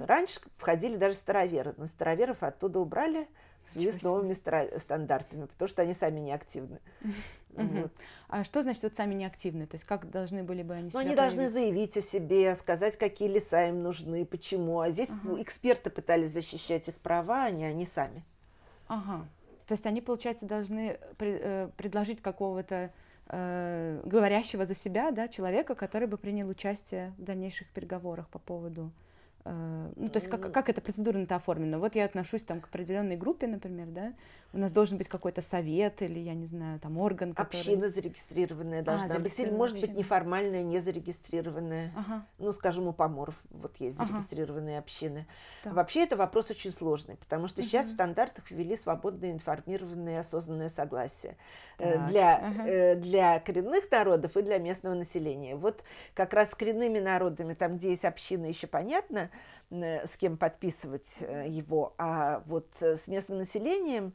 [0.00, 3.28] Раньше входили даже староверы, но староверов оттуда убрали,
[3.66, 4.32] в связи с новыми
[4.78, 6.80] стандартами, потому что они сами не активны.
[7.52, 7.90] Вот.
[8.28, 9.66] А что значит вот сами неактивны?
[9.66, 13.26] То есть как должны были бы они Ну, они должны заявить о себе, сказать, какие
[13.26, 14.78] леса им нужны, почему.
[14.78, 15.42] А здесь ага.
[15.42, 18.24] эксперты пытались защищать их права, а не они сами.
[18.86, 19.26] Ага.
[19.66, 22.92] То есть они, получается, должны э, предложить какого-то
[23.30, 28.92] э, говорящего за себя, да, человека, который бы принял участие в дальнейших переговорах по поводу
[29.44, 31.78] ну, то есть как, как эта процедура-то оформлена?
[31.78, 34.12] Вот я отношусь там к определенной группе, например, да,
[34.52, 37.60] у нас должен быть какой-то совет или, я не знаю, там орган, который...
[37.60, 39.92] Община зарегистрированная должна а, быть, или, может община.
[39.92, 41.92] быть, неформальная, не зарегистрированная.
[41.96, 42.26] Ага.
[42.38, 44.84] Ну, скажем, у поморов вот есть зарегистрированные ага.
[44.84, 45.26] общины.
[45.64, 45.72] Да.
[45.72, 51.36] Вообще это вопрос очень сложный, потому что сейчас в стандартах ввели свободное, информированное осознанное согласие
[51.78, 52.08] э, так.
[52.08, 52.94] для, ага.
[52.96, 55.54] для коренных народов и для местного населения.
[55.54, 59.29] Вот как раз с коренными народами, там, где есть община, еще понятно,
[59.70, 64.14] Э, с кем подписывать э, его, а вот э, с местным населением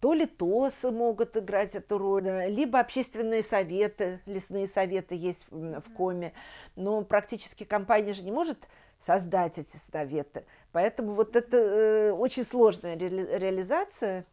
[0.00, 6.32] то ли ТОСы могут играть эту роль, либо общественные советы, лесные советы есть в Коме,
[6.76, 8.58] но практически компания же не может
[8.98, 14.26] создать эти советы, поэтому вот это очень сложная ре- реализация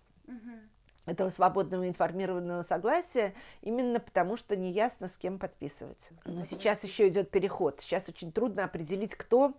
[1.06, 6.10] этого свободного информированного согласия, именно потому что неясно, с кем подписывать.
[6.26, 7.80] Но сейчас еще идет переход.
[7.80, 9.56] Сейчас очень трудно определить, кто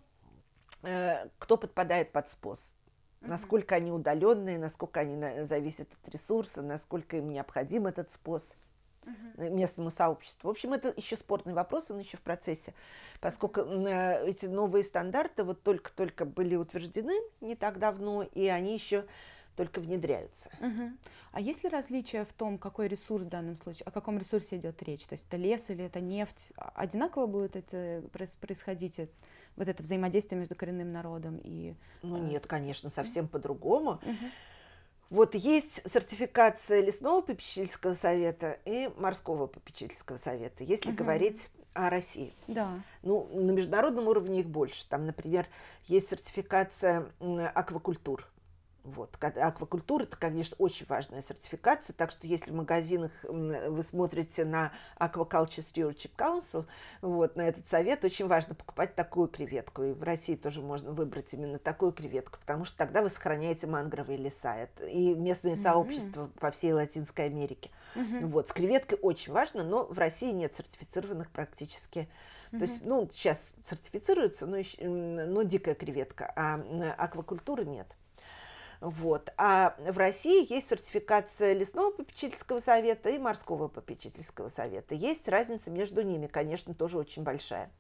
[0.83, 2.75] кто подпадает под СПОС.
[3.21, 8.55] Насколько они удаленные, насколько они зависят от ресурса, насколько им необходим этот СПОС
[9.37, 10.49] местному сообществу.
[10.49, 12.75] В общем, это еще спорный вопрос, он еще в процессе,
[13.21, 19.05] поскольку э, эти новые стандарты вот только-только были утверждены не так давно, и они еще
[19.57, 20.51] только внедряются.
[20.61, 20.93] Угу.
[21.33, 24.83] А есть ли различия в том, какой ресурс в данном случае, о каком ресурсе идет
[24.83, 25.05] речь?
[25.05, 26.53] То есть это лес или это нефть?
[26.57, 28.03] Одинаково будет это
[28.41, 29.01] происходить?
[29.57, 31.75] Вот это взаимодействие между коренным народом и...
[32.03, 34.01] Ну э, нет, конечно, совсем по-другому.
[34.03, 34.27] Угу.
[35.11, 40.99] Вот есть сертификация лесного попечительского совета и морского попечительского совета, если угу.
[40.99, 42.33] говорить о России.
[42.49, 42.81] Да.
[43.03, 44.89] Ну, на международном уровне их больше.
[44.89, 45.47] Там, например,
[45.87, 47.13] есть сертификация
[47.55, 48.27] аквакультур.
[48.85, 49.17] Вот.
[49.23, 55.61] Аквакультура– это, конечно, очень важная сертификация, так что если в магазинах вы смотрите на Aquaculture
[55.61, 56.67] Stewardship Council,
[57.01, 59.85] вот, на этот совет, очень важно покупать такую креветку.
[59.85, 64.19] И в России тоже можно выбрать именно такую креветку, потому что тогда вы сохраняете мангровые
[64.19, 65.63] леса это, и местные mm-hmm.
[65.63, 67.71] сообщества по всей Латинской Америке.
[67.95, 68.27] Mm-hmm.
[68.27, 72.09] Вот, с креветкой очень важно, но в России нет сертифицированных практически
[72.51, 76.61] то есть, ну, сейчас сертифицируется, но, еще, но дикая креветка, а
[76.99, 77.87] аквакультуры нет.
[78.83, 79.33] Вот.
[79.37, 84.97] А в России есть сертификация лесного попечительского совета и морского попечительского совета.
[84.97, 87.71] Есть разница между ними, конечно, тоже очень большая.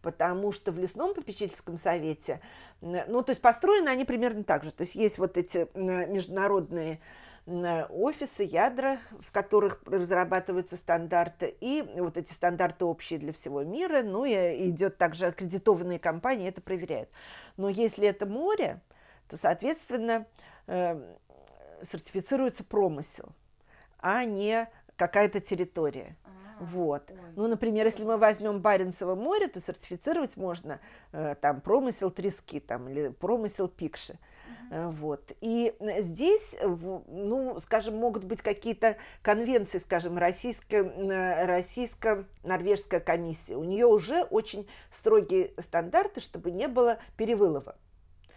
[0.00, 2.40] Потому что в лесном попечительском совете,
[2.80, 4.72] ну, то есть построены они примерно так же.
[4.72, 7.00] То есть есть вот эти международные
[7.46, 14.24] офисы, ядра, в которых разрабатываются стандарты, и вот эти стандарты общие для всего мира, ну
[14.24, 17.10] и идет также аккредитованные компании, это проверяют.
[17.58, 18.80] Но если это море,
[19.30, 20.26] то, соответственно,
[20.66, 21.00] э,
[21.82, 23.28] сертифицируется промысел,
[23.98, 26.16] а не какая-то территория.
[26.24, 27.10] А, вот.
[27.36, 30.80] Ну, например, если мы возьмем Баренцево море, то сертифицировать можно
[31.12, 34.18] э, там промысел трески там, или промысел пикши.
[34.72, 34.90] Uh-huh.
[34.90, 35.32] Вот.
[35.40, 43.56] И здесь, ну, скажем, могут быть какие-то конвенции, скажем, российская, российско-норвежская комиссия.
[43.56, 47.76] У нее уже очень строгие стандарты, чтобы не было перевылова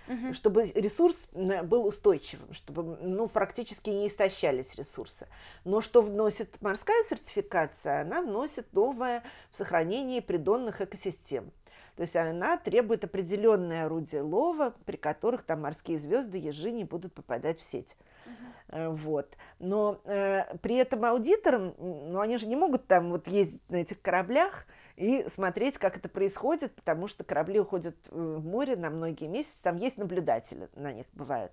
[0.08, 0.34] угу.
[0.34, 5.28] чтобы ресурс был устойчивым, чтобы ну, практически не истощались ресурсы.
[5.66, 8.02] Но что вносит морская сертификация?
[8.02, 11.52] Она вносит новое в сохранении придонных экосистем.
[11.96, 17.14] То есть она требует определенное орудие лова, при которых там морские звезды, ежи не будут
[17.14, 17.96] попадать в сеть.
[18.26, 18.96] Uh-huh.
[18.96, 19.38] Вот.
[19.60, 24.02] Но э, при этом аудиторам, ну они же не могут там вот ездить на этих
[24.02, 29.62] кораблях и смотреть, как это происходит, потому что корабли уходят в море на многие месяцы,
[29.62, 31.52] там есть наблюдатели на них бывают,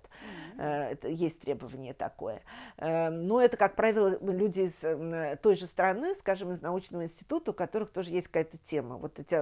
[0.57, 0.91] mm-hmm.
[0.91, 2.41] это есть требование такое.
[2.77, 7.53] Эм, но это, как правило, люди из той же страны, скажем, из научного института, у
[7.53, 8.97] которых тоже есть какая-то тема.
[8.97, 9.35] Вот эти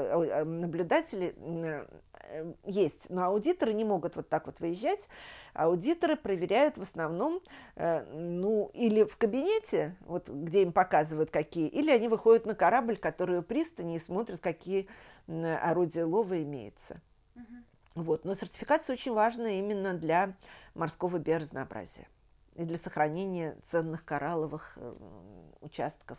[0.44, 5.08] наблюдатели э, есть, но аудиторы не могут вот так вот выезжать.
[5.54, 7.42] Аудиторы проверяют в основном,
[7.76, 12.98] э, ну, или в кабинете, вот где им показывают какие, или они выходят на корабль,
[12.98, 14.88] который у пристани, и смотрят, какие
[15.28, 17.02] орудия лова имеются.
[17.96, 18.24] Вот.
[18.26, 20.36] Но сертификация очень важна именно для
[20.74, 22.08] морского биоразнообразия
[22.56, 24.94] и для сохранения ценных коралловых э,
[25.62, 26.18] участков.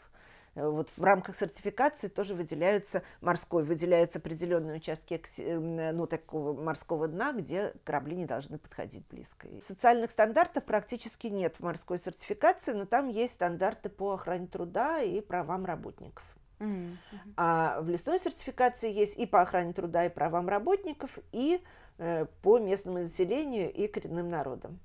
[0.54, 7.32] Э, вот в рамках сертификации тоже выделяются морской, выделяются определенные участки ну, такого морского дна,
[7.32, 9.48] где корабли не должны подходить близко.
[9.48, 15.02] И социальных стандартов практически нет в морской сертификации, но там есть стандарты по охране труда
[15.02, 16.24] и правам работников.
[16.60, 17.32] Mm-hmm.
[17.36, 21.62] А в лесной сертификации есть и по охране труда, и правам работников, и
[21.98, 24.78] э, по местному населению и коренным народам.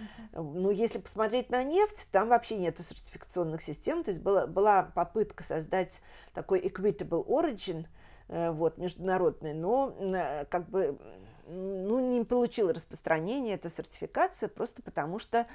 [0.00, 0.42] Uh-huh.
[0.54, 4.02] Ну, если посмотреть на нефть, там вообще нет сертификационных систем.
[4.02, 6.00] То есть была, была попытка создать
[6.32, 7.86] такой equitable origin,
[8.28, 10.98] э, вот, международный, но э, как бы
[11.46, 15.46] ну, не получила распространения эта сертификация, просто потому что,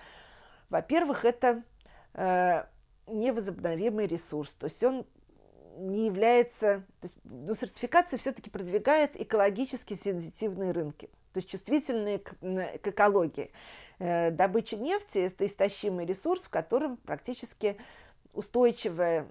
[0.69, 1.63] во-первых, это
[2.13, 2.65] э,
[3.07, 4.53] невозобновимый ресурс.
[4.55, 5.05] То есть он
[5.77, 6.83] не является...
[7.01, 13.51] То есть, ну, сертификация все-таки продвигает экологически сенситивные рынки, то есть чувствительные к, к экологии.
[13.99, 17.77] Э, добыча нефти– это истощимый ресурс, в котором практически
[18.33, 19.25] устойчивая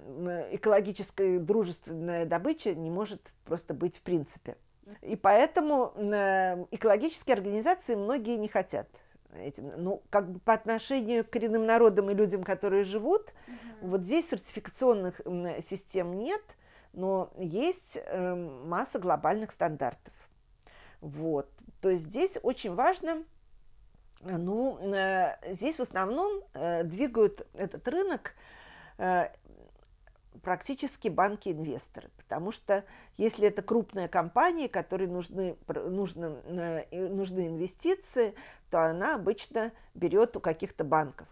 [0.52, 4.56] экологическая дружественная добыча не может просто быть в принципе.
[5.02, 8.88] И поэтому э, экологические организации многие не хотят
[9.34, 9.72] этим.
[9.76, 13.88] Ну, как бы по отношению к коренным народам и людям, которые живут, угу.
[13.90, 15.20] вот здесь сертификационных
[15.60, 16.42] систем нет,
[16.92, 20.14] но есть э, масса глобальных стандартов.
[21.00, 21.50] Вот.
[21.82, 23.24] То есть здесь очень важно,
[24.20, 28.34] ну, э, здесь в основном э, двигают этот рынок
[28.98, 29.28] э,
[30.42, 32.84] практически банки-инвесторы, потому что
[33.16, 38.34] если это крупная компания, которой нужны, нужны, нужны инвестиции,
[38.70, 41.28] то она обычно берет у каких-то банков.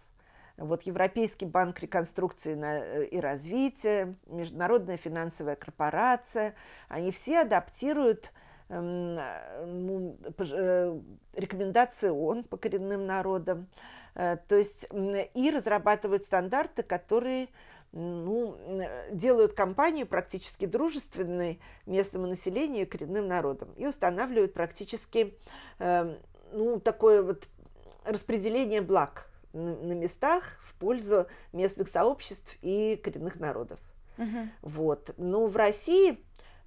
[0.55, 6.53] Вот Европейский банк реконструкции и развития, Международная финансовая корпорация,
[6.89, 8.31] они все адаптируют
[8.69, 9.15] эм,
[9.65, 10.99] ну, э,
[11.33, 13.67] рекомендации ООН по коренным народам,
[14.13, 17.49] э, то есть и разрабатывают стандарты, которые
[17.93, 18.57] ну,
[19.11, 25.37] делают компанию практически дружественной местному населению и коренным народам и устанавливают практически
[25.77, 26.17] эм,
[26.51, 27.47] ну, такое вот
[28.03, 33.79] распределение благ на, на местах в пользу местных сообществ и коренных народов.
[34.17, 34.49] Угу.
[34.63, 35.13] Вот.
[35.17, 36.17] Но в России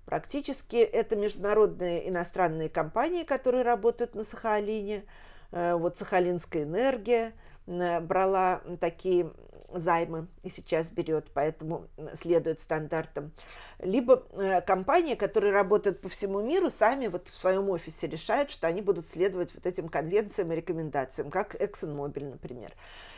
[0.05, 5.05] практически это международные иностранные компании, которые работают на Сахалине.
[5.51, 7.33] Э, вот Сахалинская энергия э,
[7.67, 9.33] брала такие
[9.73, 13.33] займы и сейчас берет, поэтому следует стандартам.
[13.79, 18.67] Либо э, компании, которые работают по всему миру, сами вот в своем офисе решают, что
[18.67, 22.73] они будут следовать вот этим конвенциям и рекомендациям, как ExxonMobil, например.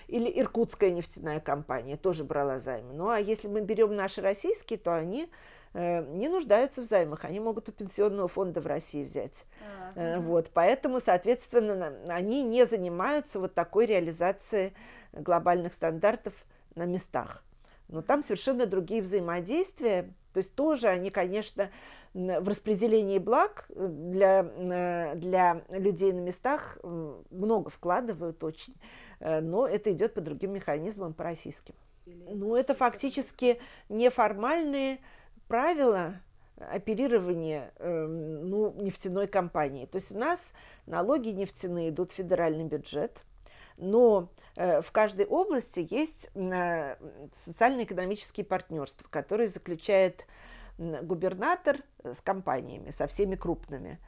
[0.08, 2.92] Или Иркутская нефтяная компания тоже брала займы.
[2.94, 5.26] Ну а если мы берем наши российские, то они э,
[5.74, 9.44] не нуждаются в займах, они могут у пенсионного фонда в России взять.
[9.94, 14.72] А, вот, поэтому, соответственно, они не занимаются вот такой реализацией
[15.12, 16.34] глобальных стандартов
[16.74, 17.44] на местах.
[17.88, 20.12] Но там совершенно другие взаимодействия.
[20.32, 21.70] То есть тоже они, конечно,
[22.14, 28.74] в распределении благ э, для, э, для людей на местах много вкладывают очень,
[29.20, 31.74] э, но это идет по другим механизмам, по российским.
[32.06, 35.00] Ну, это фактически неформальные
[35.48, 36.20] правила
[36.56, 39.86] оперирования ну, нефтяной компании.
[39.86, 40.52] То есть у нас
[40.86, 43.22] налоги нефтяные идут в федеральный бюджет,
[43.76, 46.96] но э, в каждой области есть э,
[47.32, 50.26] социально-экономические партнерства, которые заключает
[50.78, 53.98] губернатор с компаниями, со всеми крупными.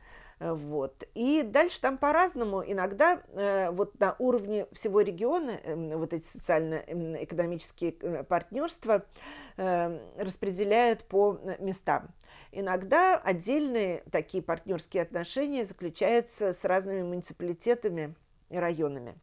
[0.41, 1.05] Вот.
[1.15, 2.65] И дальше там по-разному.
[2.67, 9.05] Иногда э, вот на уровне всего региона э, вот эти социально-экономические э, партнерства
[9.59, 12.09] э, распределяют по местам.
[12.53, 18.15] Иногда отдельные такие партнерские отношения заключаются с разными муниципалитетами
[18.49, 19.17] и районами.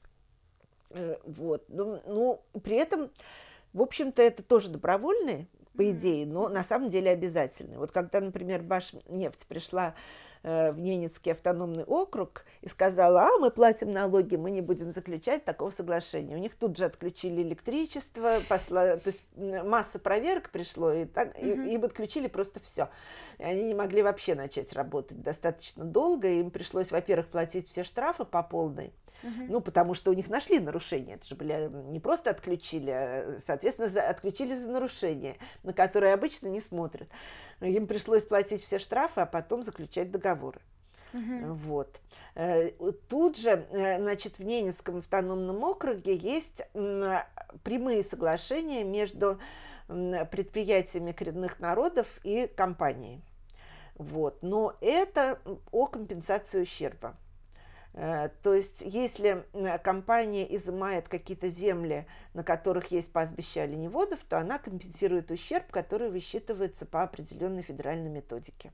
[0.91, 1.65] Э, вот.
[1.67, 3.09] Ну, ну, при этом,
[3.73, 7.77] в общем-то, это тоже добровольные, по идее, но на самом деле обязательные.
[7.77, 9.95] Вот когда, например, Баш нефть пришла
[10.47, 15.71] в Ненецкий автономный округ и сказала, а мы платим налоги, мы не будем заключать такого
[15.71, 16.35] соглашения.
[16.35, 18.95] У них тут же отключили электричество, посла...
[18.95, 22.89] то есть масса проверок пришло, и, так, и, им отключили просто все.
[23.39, 28.23] И они не могли вообще начать работать достаточно долго, им пришлось, во-первых, платить все штрафы
[28.23, 28.93] по полной,
[29.23, 29.45] Угу.
[29.49, 31.15] Ну, потому что у них нашли нарушения.
[31.15, 36.47] Это же были не просто отключили, а, соответственно, за, отключили за нарушение, на которые обычно
[36.47, 37.09] не смотрят.
[37.61, 40.59] Им пришлось платить все штрафы, а потом заключать договоры.
[41.13, 41.53] Угу.
[41.53, 41.99] Вот.
[42.35, 42.69] Э,
[43.09, 46.63] тут же, э, значит, в Ненецком автономном округе есть
[47.63, 49.39] прямые соглашения между
[49.87, 53.21] предприятиями коренных народов и компанией.
[53.95, 54.43] Вот.
[54.43, 55.39] Но это
[55.71, 57.15] о компенсации ущерба.
[57.93, 59.45] Э, то есть, если
[59.83, 66.85] компания изымает какие-то земли, на которых есть пастбища оленеводов, то она компенсирует ущерб, который высчитывается
[66.85, 68.71] по определенной федеральной методике.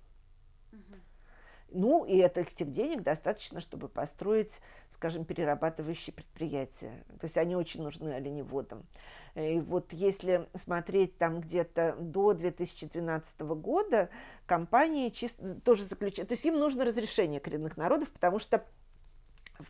[1.74, 4.62] Ну, и этих денег достаточно, чтобы построить,
[4.92, 7.04] скажем, перерабатывающие предприятия.
[7.20, 8.86] То есть они очень нужны оленеводам.
[9.34, 14.10] И вот если смотреть там где-то до 2012 года,
[14.46, 16.30] компании чисто, тоже заключают...
[16.30, 18.62] То есть им нужно разрешение коренных народов, потому что э,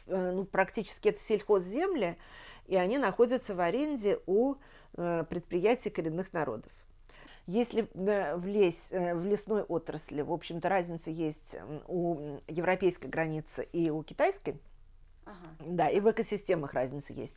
[0.08, 2.18] ну, практически это сельхозземли,
[2.68, 4.56] и они находятся в аренде у
[4.96, 6.72] э, предприятий коренных народов.
[7.46, 11.58] Если в, лес, э, в лесной отрасли, в общем-то, разница есть
[11.88, 14.58] у европейской границы и у китайской,
[15.26, 15.36] ага.
[15.60, 17.36] да, и в экосистемах разница есть,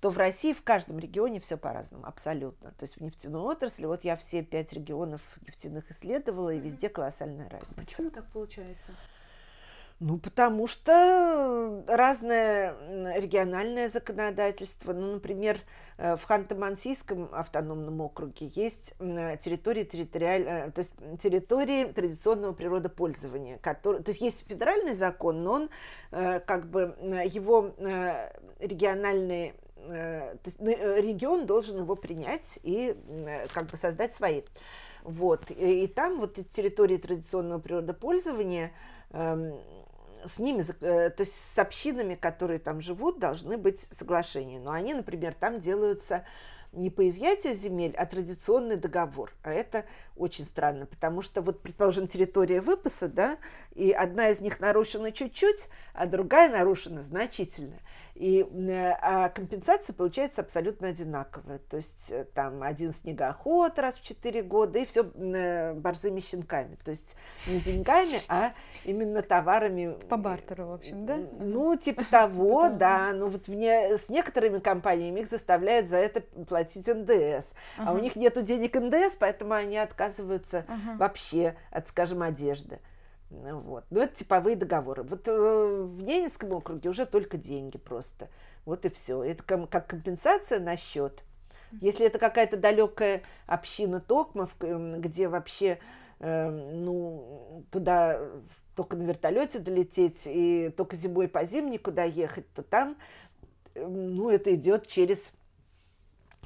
[0.00, 2.72] то в России в каждом регионе все по-разному, абсолютно.
[2.72, 7.48] То есть в нефтяной отрасли, вот я все пять регионов нефтяных исследовала, и везде колоссальная
[7.48, 7.74] разница.
[7.74, 8.92] Почему так получается?
[10.00, 12.74] Ну, потому что разное
[13.16, 14.92] региональное законодательство.
[14.92, 15.60] Ну, например,
[15.98, 24.02] э, в Ханты-Мансийском автономном округе есть территории территориальной, э, то есть территории традиционного природопользования, который,
[24.02, 25.70] то есть есть федеральный закон, но он
[26.10, 27.72] э, как бы его
[28.60, 32.96] есть регион должен его принять и
[33.52, 34.42] как бы создать свои.
[35.02, 35.50] Вот.
[35.50, 38.72] И, и там вот территории традиционного природопользования
[40.26, 44.58] с ними, э, то есть с общинами, которые там живут, должны быть соглашения.
[44.58, 46.24] Но они, например, там делаются
[46.72, 49.32] не по изъятию земель, а традиционный договор.
[49.42, 49.84] А это
[50.16, 53.38] очень странно, потому что вот, предположим, территория выпаса, да,
[53.74, 57.78] и одна из них нарушена чуть-чуть, а другая нарушена значительно.
[58.14, 61.58] И э, а компенсация получается абсолютно одинаковая.
[61.58, 66.76] То есть э, там один снегоход раз в 4 года и все э, борзыми щенками.
[66.84, 67.16] То есть
[67.48, 68.52] не деньгами, а
[68.84, 69.96] именно товарами.
[70.08, 71.18] По бартеру, в общем, да?
[71.40, 73.12] Ну, типа того, да.
[73.12, 77.54] Ну вот мне с некоторыми компаниями их заставляют за это платить НДС.
[77.78, 80.64] А у них нету денег НДС, поэтому они отказываются
[80.98, 82.78] вообще от, скажем, одежды.
[83.42, 83.84] Вот.
[83.90, 85.02] Но это типовые договоры.
[85.02, 88.28] Вот э, в Ненецком округе уже только деньги просто.
[88.64, 89.22] Вот и все.
[89.22, 91.22] Это как компенсация на счет.
[91.80, 95.78] Если это какая-то далекая община Токмов, где вообще
[96.20, 98.20] э, ну, туда
[98.76, 102.96] только на вертолете долететь и только зимой по зимней куда ехать, то там
[103.74, 105.32] ну, это идет через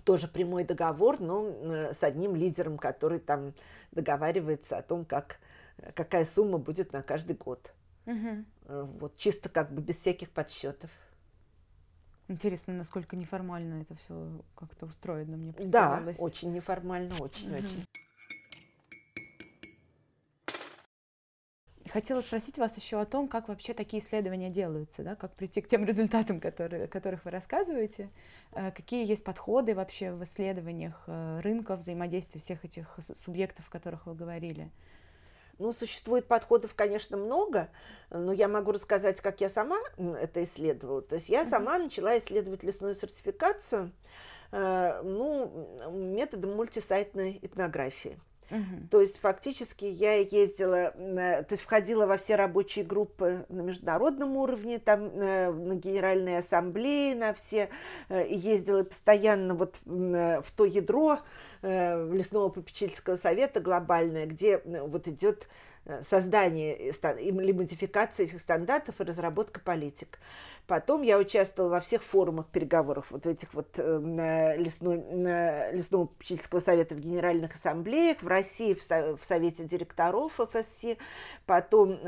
[0.04, 3.52] тоже прямой договор, но э, с одним лидером, который там
[3.92, 5.38] договаривается о том, как
[5.94, 7.72] какая сумма будет на каждый год.
[8.06, 8.44] Угу.
[9.00, 10.90] Вот чисто как бы без всяких подсчетов.
[12.28, 17.84] Интересно, насколько неформально это все как-то устроено, мне Да, очень неформально, очень-очень.
[21.88, 25.68] Хотела спросить вас еще о том, как вообще такие исследования делаются, да, как прийти к
[25.68, 28.10] тем результатам, которые, о которых вы рассказываете,
[28.52, 34.06] э, какие есть подходы вообще в исследованиях э, рынков, взаимодействия всех этих субъектов, о которых
[34.06, 34.70] вы говорили.
[35.58, 37.68] Ну, существует подходов, конечно, много,
[38.10, 41.02] но я могу рассказать, как я сама это исследовала.
[41.02, 43.90] То есть я сама начала исследовать лесную сертификацию
[44.52, 48.20] э, ну, методом мультисайтной этнографии.
[48.50, 48.88] Угу.
[48.90, 54.78] То есть фактически я ездила, то есть входила во все рабочие группы на международном уровне,
[54.78, 57.68] там э, на генеральные ассамблеи, на все,
[58.08, 61.22] э, и ездила постоянно вот в то ядро, Э,
[61.62, 65.48] лесного попечительского совета глобальное, где э, вот идет
[65.84, 70.18] э, создание или модификация этих стандартов и разработка политик.
[70.66, 74.98] Потом я участвовала во всех форумах переговоров, вот этих вот лесной,
[75.72, 80.84] лесного попечительского совета в генеральных ассамблеях, в России в, Совете директоров ФСС,
[81.46, 81.98] потом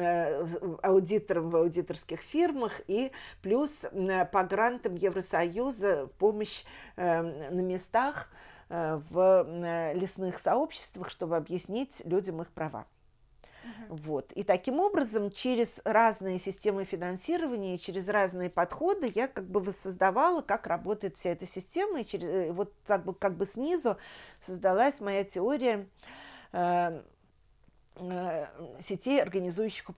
[0.83, 3.87] аудитором в аудиторских фирмах и плюс
[4.31, 6.65] по грантам Евросоюза помощь
[6.97, 12.87] на местах– Э, в э, лесных сообществах, чтобы объяснить людям их права.
[13.89, 14.33] Вот.
[14.33, 20.67] И таким образом через разные системы финансирования, через разные подходы я как бы воссоздавала, как
[20.67, 23.97] работает вся эта система, и через, э, вот как бы, как бы снизу
[24.41, 25.89] создалась моя теория
[26.53, 27.03] э,
[27.97, 28.47] э,
[28.81, 29.91] сетей организующих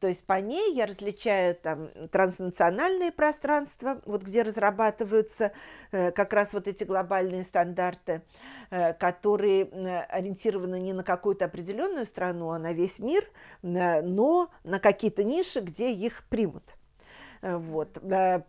[0.00, 5.52] То есть по ней я различаю там транснациональные пространства, вот где разрабатываются
[5.92, 8.22] э, как раз вот эти глобальные стандарты,
[8.70, 9.64] э, которые
[10.10, 13.24] ориентированы не на какую-то определенную страну, а на весь мир,
[13.62, 16.64] но на какие-то ниши, где их примут.
[17.40, 17.98] Э, вот.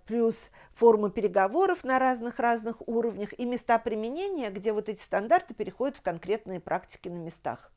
[0.07, 6.01] Плюс формы переговоров на разных-разных уровнях и места применения, где вот эти стандарты переходят в
[6.01, 7.71] конкретные практики на местах.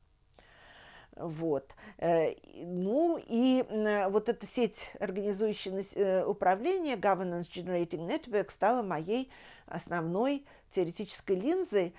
[1.19, 1.75] Вот.
[1.99, 3.65] Э, ну и
[4.11, 9.31] вот эта сеть, организующая э, управление, Governance Generating Network, стала моей
[9.67, 11.95] основной теоретической линзой,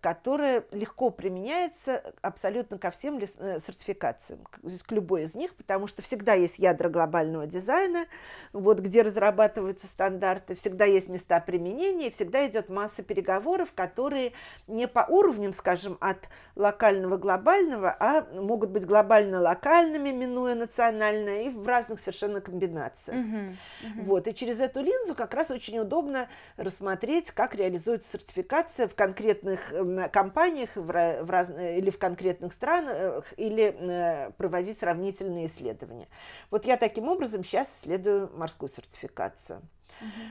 [0.00, 6.34] которая легко применяется абсолютно ко всем э, сертификациям, к любой из них, потому что всегда
[6.34, 8.06] есть ядра глобального дизайна,
[8.52, 14.34] вот где разрабатываются стандарты, всегда есть места применения, всегда идет масса переговоров, которые
[14.68, 21.66] не по уровням, скажем, от локального глобального, а могут быть глобально-локальными, минуя национальное, и в
[21.66, 23.18] разных совершенно комбинациях.
[23.18, 24.04] Uh-huh, uh-huh.
[24.04, 29.39] Вот, и через эту линзу как раз очень удобно рассмотреть, как реализуется сертификация в конкретном
[29.40, 36.08] конкретных компаниях в раз, или в конкретных странах, или э, проводить сравнительные исследования.
[36.50, 39.62] Вот я таким образом сейчас исследую морскую сертификацию.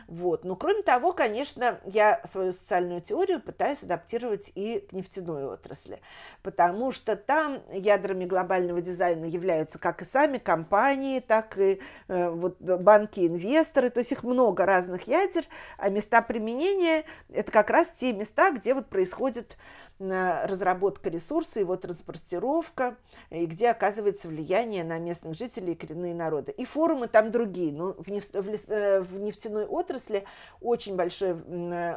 [0.07, 0.43] Вот.
[0.43, 6.01] Но кроме того, конечно, я свою социальную теорию пытаюсь адаптировать и к нефтяной отрасли,
[6.43, 12.59] потому что там ядрами глобального дизайна являются как и сами компании, так и э, вот,
[12.59, 15.45] банки, инвесторы, то есть их много разных ядер,
[15.77, 19.57] а места применения– это как раз те места, где вот происходит
[19.99, 22.95] разработка ресурса, его транспортировка,
[23.29, 26.51] и где оказывается влияние на местных жителей и коренные народы.
[26.53, 27.73] И форумы там другие.
[27.73, 28.29] Но в, неф...
[28.33, 30.25] Э, в нефтяной отрасли
[30.61, 31.43] очень большую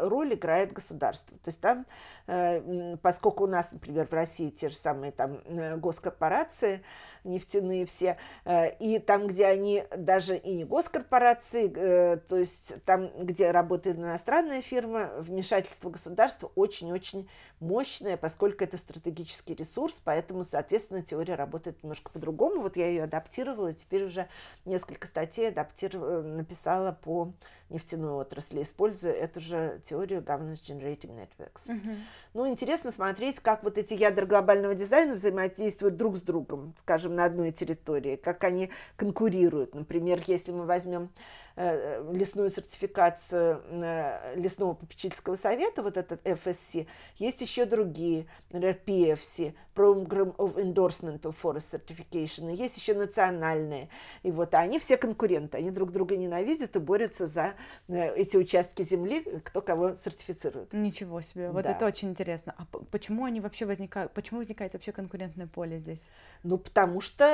[0.09, 1.36] роль играет государство.
[1.38, 1.86] То есть там,
[2.26, 6.82] э, поскольку у нас, например, в России те же самые там э, госкорпорации,
[7.25, 13.11] нефтяные все, э, и там, где они даже и не госкорпорации, э, то есть там,
[13.18, 17.29] где работает иностранная фирма, вмешательство государства очень-очень
[17.61, 22.62] мощное, поскольку это стратегический ресурс, поэтому, соответственно, теория работает немножко по-другому.
[22.62, 24.29] Вот я ее адаптировала, теперь уже
[24.64, 27.33] несколько статей адаптировала, написала по
[27.73, 31.68] нефтяной отрасли, используя эту же теорию Governance Generating Networks.
[31.68, 31.97] Uh-huh.
[32.35, 37.25] Ну, интересно смотреть, как вот эти ядра глобального дизайна взаимодействуют друг с другом, скажем, на
[37.25, 39.75] одной территории, как они конкурируют.
[39.75, 41.11] Например, если мы возьмем
[41.57, 46.86] лесную сертификацию э, лесного попечительского совета, вот этот FSC,
[47.18, 53.88] есть еще другие, например, PFC, Program of Endorsement of Forest Certification, есть еще национальные.
[54.22, 57.55] И вот они все конкуренты, они друг друга ненавидят и борются за
[57.88, 60.72] э, эти участки земли, кто кого сертифицирует.
[60.72, 61.72] Ничего себе, вот да.
[61.72, 62.55] это очень интересно.
[62.57, 66.03] А почему они вообще возникают, почему возникает вообще конкурентное поле здесь?
[66.44, 67.24] Ну, потому что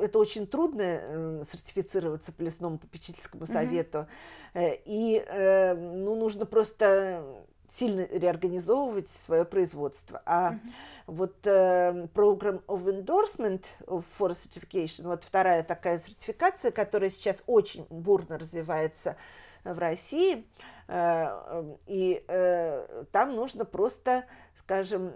[0.00, 4.06] это очень трудно сертифицироваться по лесному попечительскому родительскому совету.
[4.54, 4.80] Mm-hmm.
[4.84, 7.24] И э, ну, нужно просто
[7.70, 10.22] сильно реорганизовывать свое производство.
[10.26, 10.58] А mm-hmm.
[11.08, 17.86] вот э, Program of Endorsement of Forest Certification, вот вторая такая сертификация, которая сейчас очень
[17.90, 19.16] бурно развивается
[19.64, 20.44] в России,
[21.86, 22.22] и
[23.12, 25.14] там нужно просто, скажем,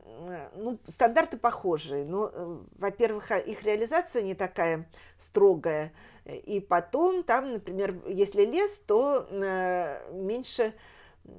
[0.55, 4.89] ну, стандарты похожие, но, во-первых, их реализация не такая
[5.19, 5.93] строгая,
[6.35, 10.75] и потом там, например, если лес, то э, меньше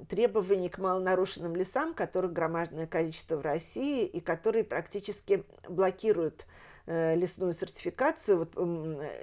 [0.08, 6.46] требований к малонарушенным лесам, которых громадное количество в России, и которые практически блокируют
[6.86, 8.56] э, лесную сертификацию вот,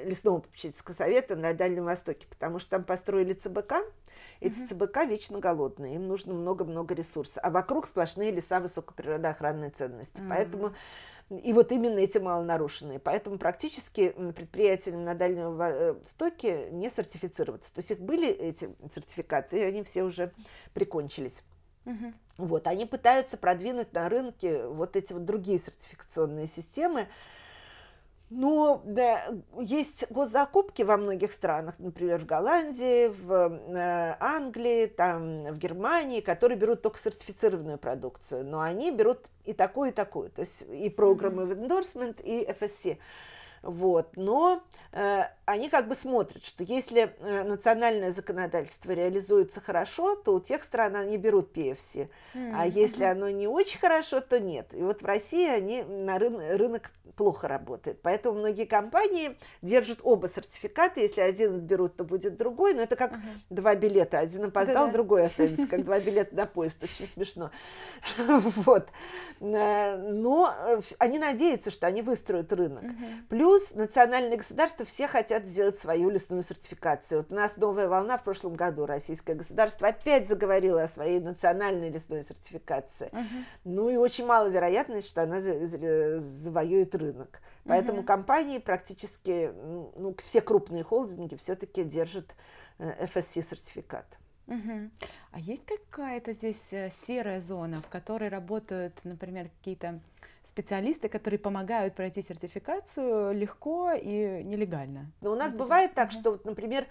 [0.05, 3.75] лесного попечительского совета на Дальнем Востоке, потому что там построили ЦБК,
[4.39, 4.67] эти mm-hmm.
[4.67, 10.21] ЦБК вечно голодные, им нужно много-много ресурсов, а вокруг сплошные леса высокоприродоохранной ценности.
[10.21, 10.29] Mm-hmm.
[10.29, 10.73] Поэтому
[11.29, 12.99] и вот именно эти малонарушенные.
[12.99, 17.73] Поэтому практически предприятиям на Дальнем Востоке не сертифицироваться.
[17.73, 20.31] То есть их были эти сертификаты, и они все уже
[20.73, 21.43] прикончились.
[21.85, 22.13] Угу.
[22.37, 27.07] Вот, они пытаются продвинуть на рынке вот эти вот другие сертификационные системы,
[28.29, 35.57] но да, есть госзакупки во многих странах, например, в Голландии, в э, Англии, там, в
[35.57, 40.63] Германии, которые берут только сертифицированную продукцию, но они берут и такую, и такую, то есть
[40.69, 42.97] и программы в endorsement, и FSC.
[43.67, 44.15] Вот.
[44.15, 44.63] Но
[44.93, 50.63] э, они как бы смотрят, что если э, национальное законодательство реализуется хорошо, то у тех
[50.63, 52.53] стран они берут PFC, mm-hmm.
[52.55, 54.73] а если оно не очень хорошо, то нет.
[54.73, 57.99] И вот в России они на рын- рынок плохо работает.
[58.01, 61.01] Поэтому многие компании держат оба сертификата.
[61.01, 62.73] Если один берут, то будет другой.
[62.73, 63.39] Но это как uh-huh.
[63.49, 64.19] два билета.
[64.19, 64.93] Один опоздал, Да-да.
[64.93, 65.67] другой останется.
[65.67, 66.83] Как два билета на поезд.
[66.83, 67.51] Очень смешно.
[68.67, 68.87] Вот.
[69.39, 72.83] Э, но э, они надеются, что они выстроят рынок.
[73.29, 77.21] Плюс национальные государства все хотят сделать свою лесную сертификацию.
[77.21, 78.85] Вот у нас новая волна в прошлом году.
[78.85, 83.11] Российское государство опять заговорило о своей национальной лесной сертификации.
[83.63, 87.41] Ну и очень мало вероятность, что она завоюет рынок.
[87.65, 88.07] Поэтому угу.
[88.07, 89.51] компании практически,
[89.97, 92.33] ну, все крупные холдинги все-таки держат
[92.79, 94.05] FSC-сертификат.
[94.47, 94.89] Э, угу.
[95.31, 99.99] А есть какая-то здесь э, серая зона, в которой работают, например, какие-то
[100.47, 105.11] специалисты, которые помогают пройти сертификацию легко и нелегально?
[105.21, 106.87] Но у нас бывает так, что, например,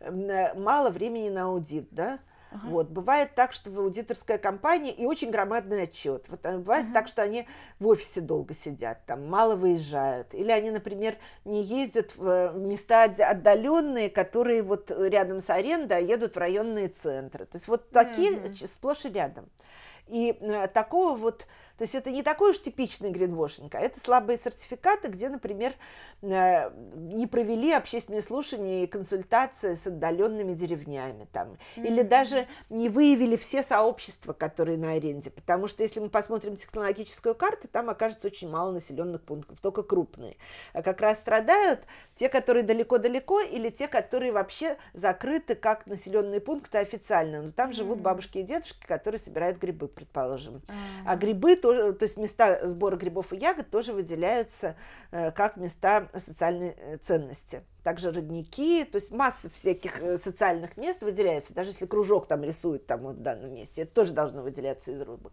[0.00, 2.20] э, мало времени на аудит, да,
[2.52, 2.66] Ага.
[2.68, 2.88] Вот.
[2.88, 6.24] Бывает так, что в аудиторская компания и очень громадный отчет.
[6.28, 6.94] Вот, а бывает ага.
[6.94, 7.46] так, что они
[7.78, 10.34] в офисе долго сидят, там мало выезжают.
[10.34, 16.34] Или они, например, не ездят в места отдаленные, которые вот рядом с арендой, а едут
[16.34, 17.46] в районные центры.
[17.46, 18.66] То есть вот такие ага.
[18.66, 19.48] сплошь и рядом.
[20.08, 21.46] И э, такого вот
[21.80, 25.72] то есть это не такой уж типичный гринвошинг, а это слабые сертификаты, где, например,
[26.20, 31.86] э, не провели общественные слушания и консультации с отдаленными деревнями там, mm-hmm.
[31.86, 37.34] или даже не выявили все сообщества, которые на аренде, потому что если мы посмотрим технологическую
[37.34, 40.36] карту, там окажется очень мало населенных пунктов, только крупные.
[40.74, 41.80] А как раз страдают
[42.14, 47.40] те, которые далеко-далеко, или те, которые вообще закрыты как населенные пункты официально.
[47.40, 47.74] Но там mm-hmm.
[47.74, 50.56] живут бабушки и дедушки, которые собирают грибы, предположим.
[50.56, 51.04] Mm-hmm.
[51.06, 54.76] А грибы то тоже, то есть места сбора грибов и ягод тоже выделяются
[55.12, 57.62] э, как места социальной э, ценности.
[57.84, 62.86] Также родники, то есть масса всяких э, социальных мест выделяется, даже если кружок там рисует
[62.86, 65.32] там вот в данном месте, это тоже должно выделяться из рубок.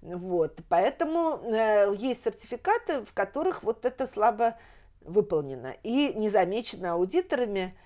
[0.00, 4.56] Вот, поэтому э, есть сертификаты, в которых вот это слабо
[5.02, 7.76] выполнено и не замечено аудиторами,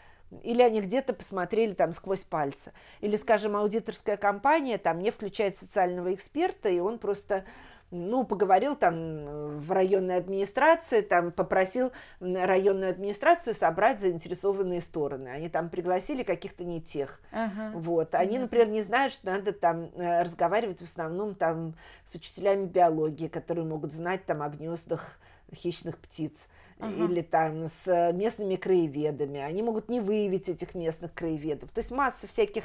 [0.42, 2.72] или они где-то посмотрели там сквозь пальцы.
[3.00, 7.44] Или, скажем, аудиторская компания там не включает социального эксперта, и он просто
[7.90, 15.28] ну, поговорил там в районной администрации, там попросил районную администрацию собрать заинтересованные стороны.
[15.28, 17.20] Они там пригласили каких-то не тех.
[17.30, 17.70] Ага.
[17.74, 18.14] Вот.
[18.14, 23.28] Они, например, не знают, что надо там э, разговаривать в основном там с учителями биологии,
[23.28, 25.18] которые могут знать там о гнездах
[25.54, 26.48] хищных птиц
[26.78, 29.40] uh или там с местными краеведами.
[29.40, 31.70] Они могут не выявить этих местных краеведов.
[31.70, 32.64] То есть масса всяких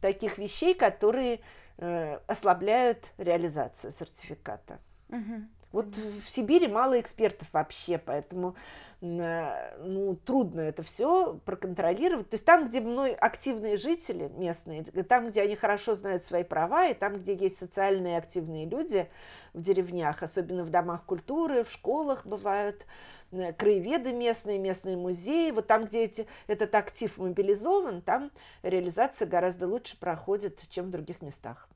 [0.00, 1.40] таких вещей, которые
[1.78, 4.78] э, ослабляют реализацию сертификата.
[5.10, 5.42] uh
[5.72, 8.54] Вот uh в Сибири мало экспертов вообще, поэтому
[9.00, 12.30] э, ну, трудно это все проконтролировать.
[12.30, 16.86] То есть там, где мной активные жители местные, там, где они хорошо знают свои права,
[16.86, 19.08] и там, где есть социальные активные люди
[19.52, 25.50] в деревнях, особенно в домах культуры, в школах бывают, Э, краеведы местные, местные музеи.
[25.50, 28.30] Вот там, где эти, этот актив мобилизован, там
[28.62, 31.68] реализация гораздо лучше проходит, чем в других местах.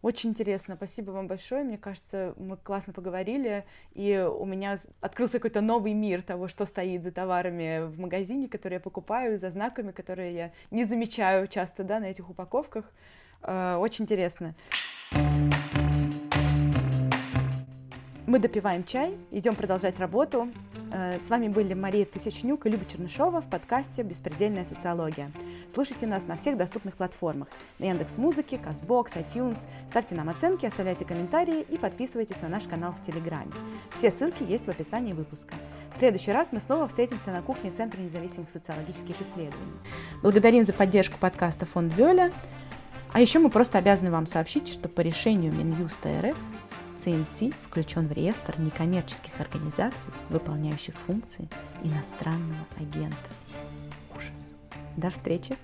[0.00, 1.64] Очень интересно, спасибо вам большое.
[1.64, 7.02] Мне кажется, мы классно поговорили, и у меня открылся какой-то новый мир того, что стоит
[7.02, 11.98] за товарами в магазине, которые я покупаю, за знаками, которые я не замечаю часто да,
[11.98, 12.84] на этих упаковках.
[13.42, 14.54] Э, очень интересно.
[18.28, 20.50] Мы допиваем чай, идем продолжать работу.
[20.92, 25.32] Э, с вами были Мария Тысячнюк и Люба Чернышова в подкасте «Беспредельная социология».
[25.72, 27.48] Слушайте нас на всех доступных платформах.
[27.78, 29.66] На Яндекс Музыке, Castbox, iTunes.
[29.88, 33.50] Ставьте нам оценки, оставляйте комментарии и подписывайтесь на наш канал в Телеграме.
[33.92, 35.54] Все ссылки есть в описании выпуска.
[35.90, 39.72] В следующий раз мы снова встретимся на кухне Центра независимых социологических исследований.
[40.22, 42.30] Благодарим за поддержку подкаста Фонд Вёля.
[43.10, 46.36] А еще мы просто обязаны вам сообщить, что по решению Минюста РФ
[46.98, 51.48] ЦНС включен в реестр некоммерческих организаций, выполняющих функции
[51.84, 53.16] иностранного агента.
[54.16, 54.50] Ужас.
[54.96, 55.56] До встречи!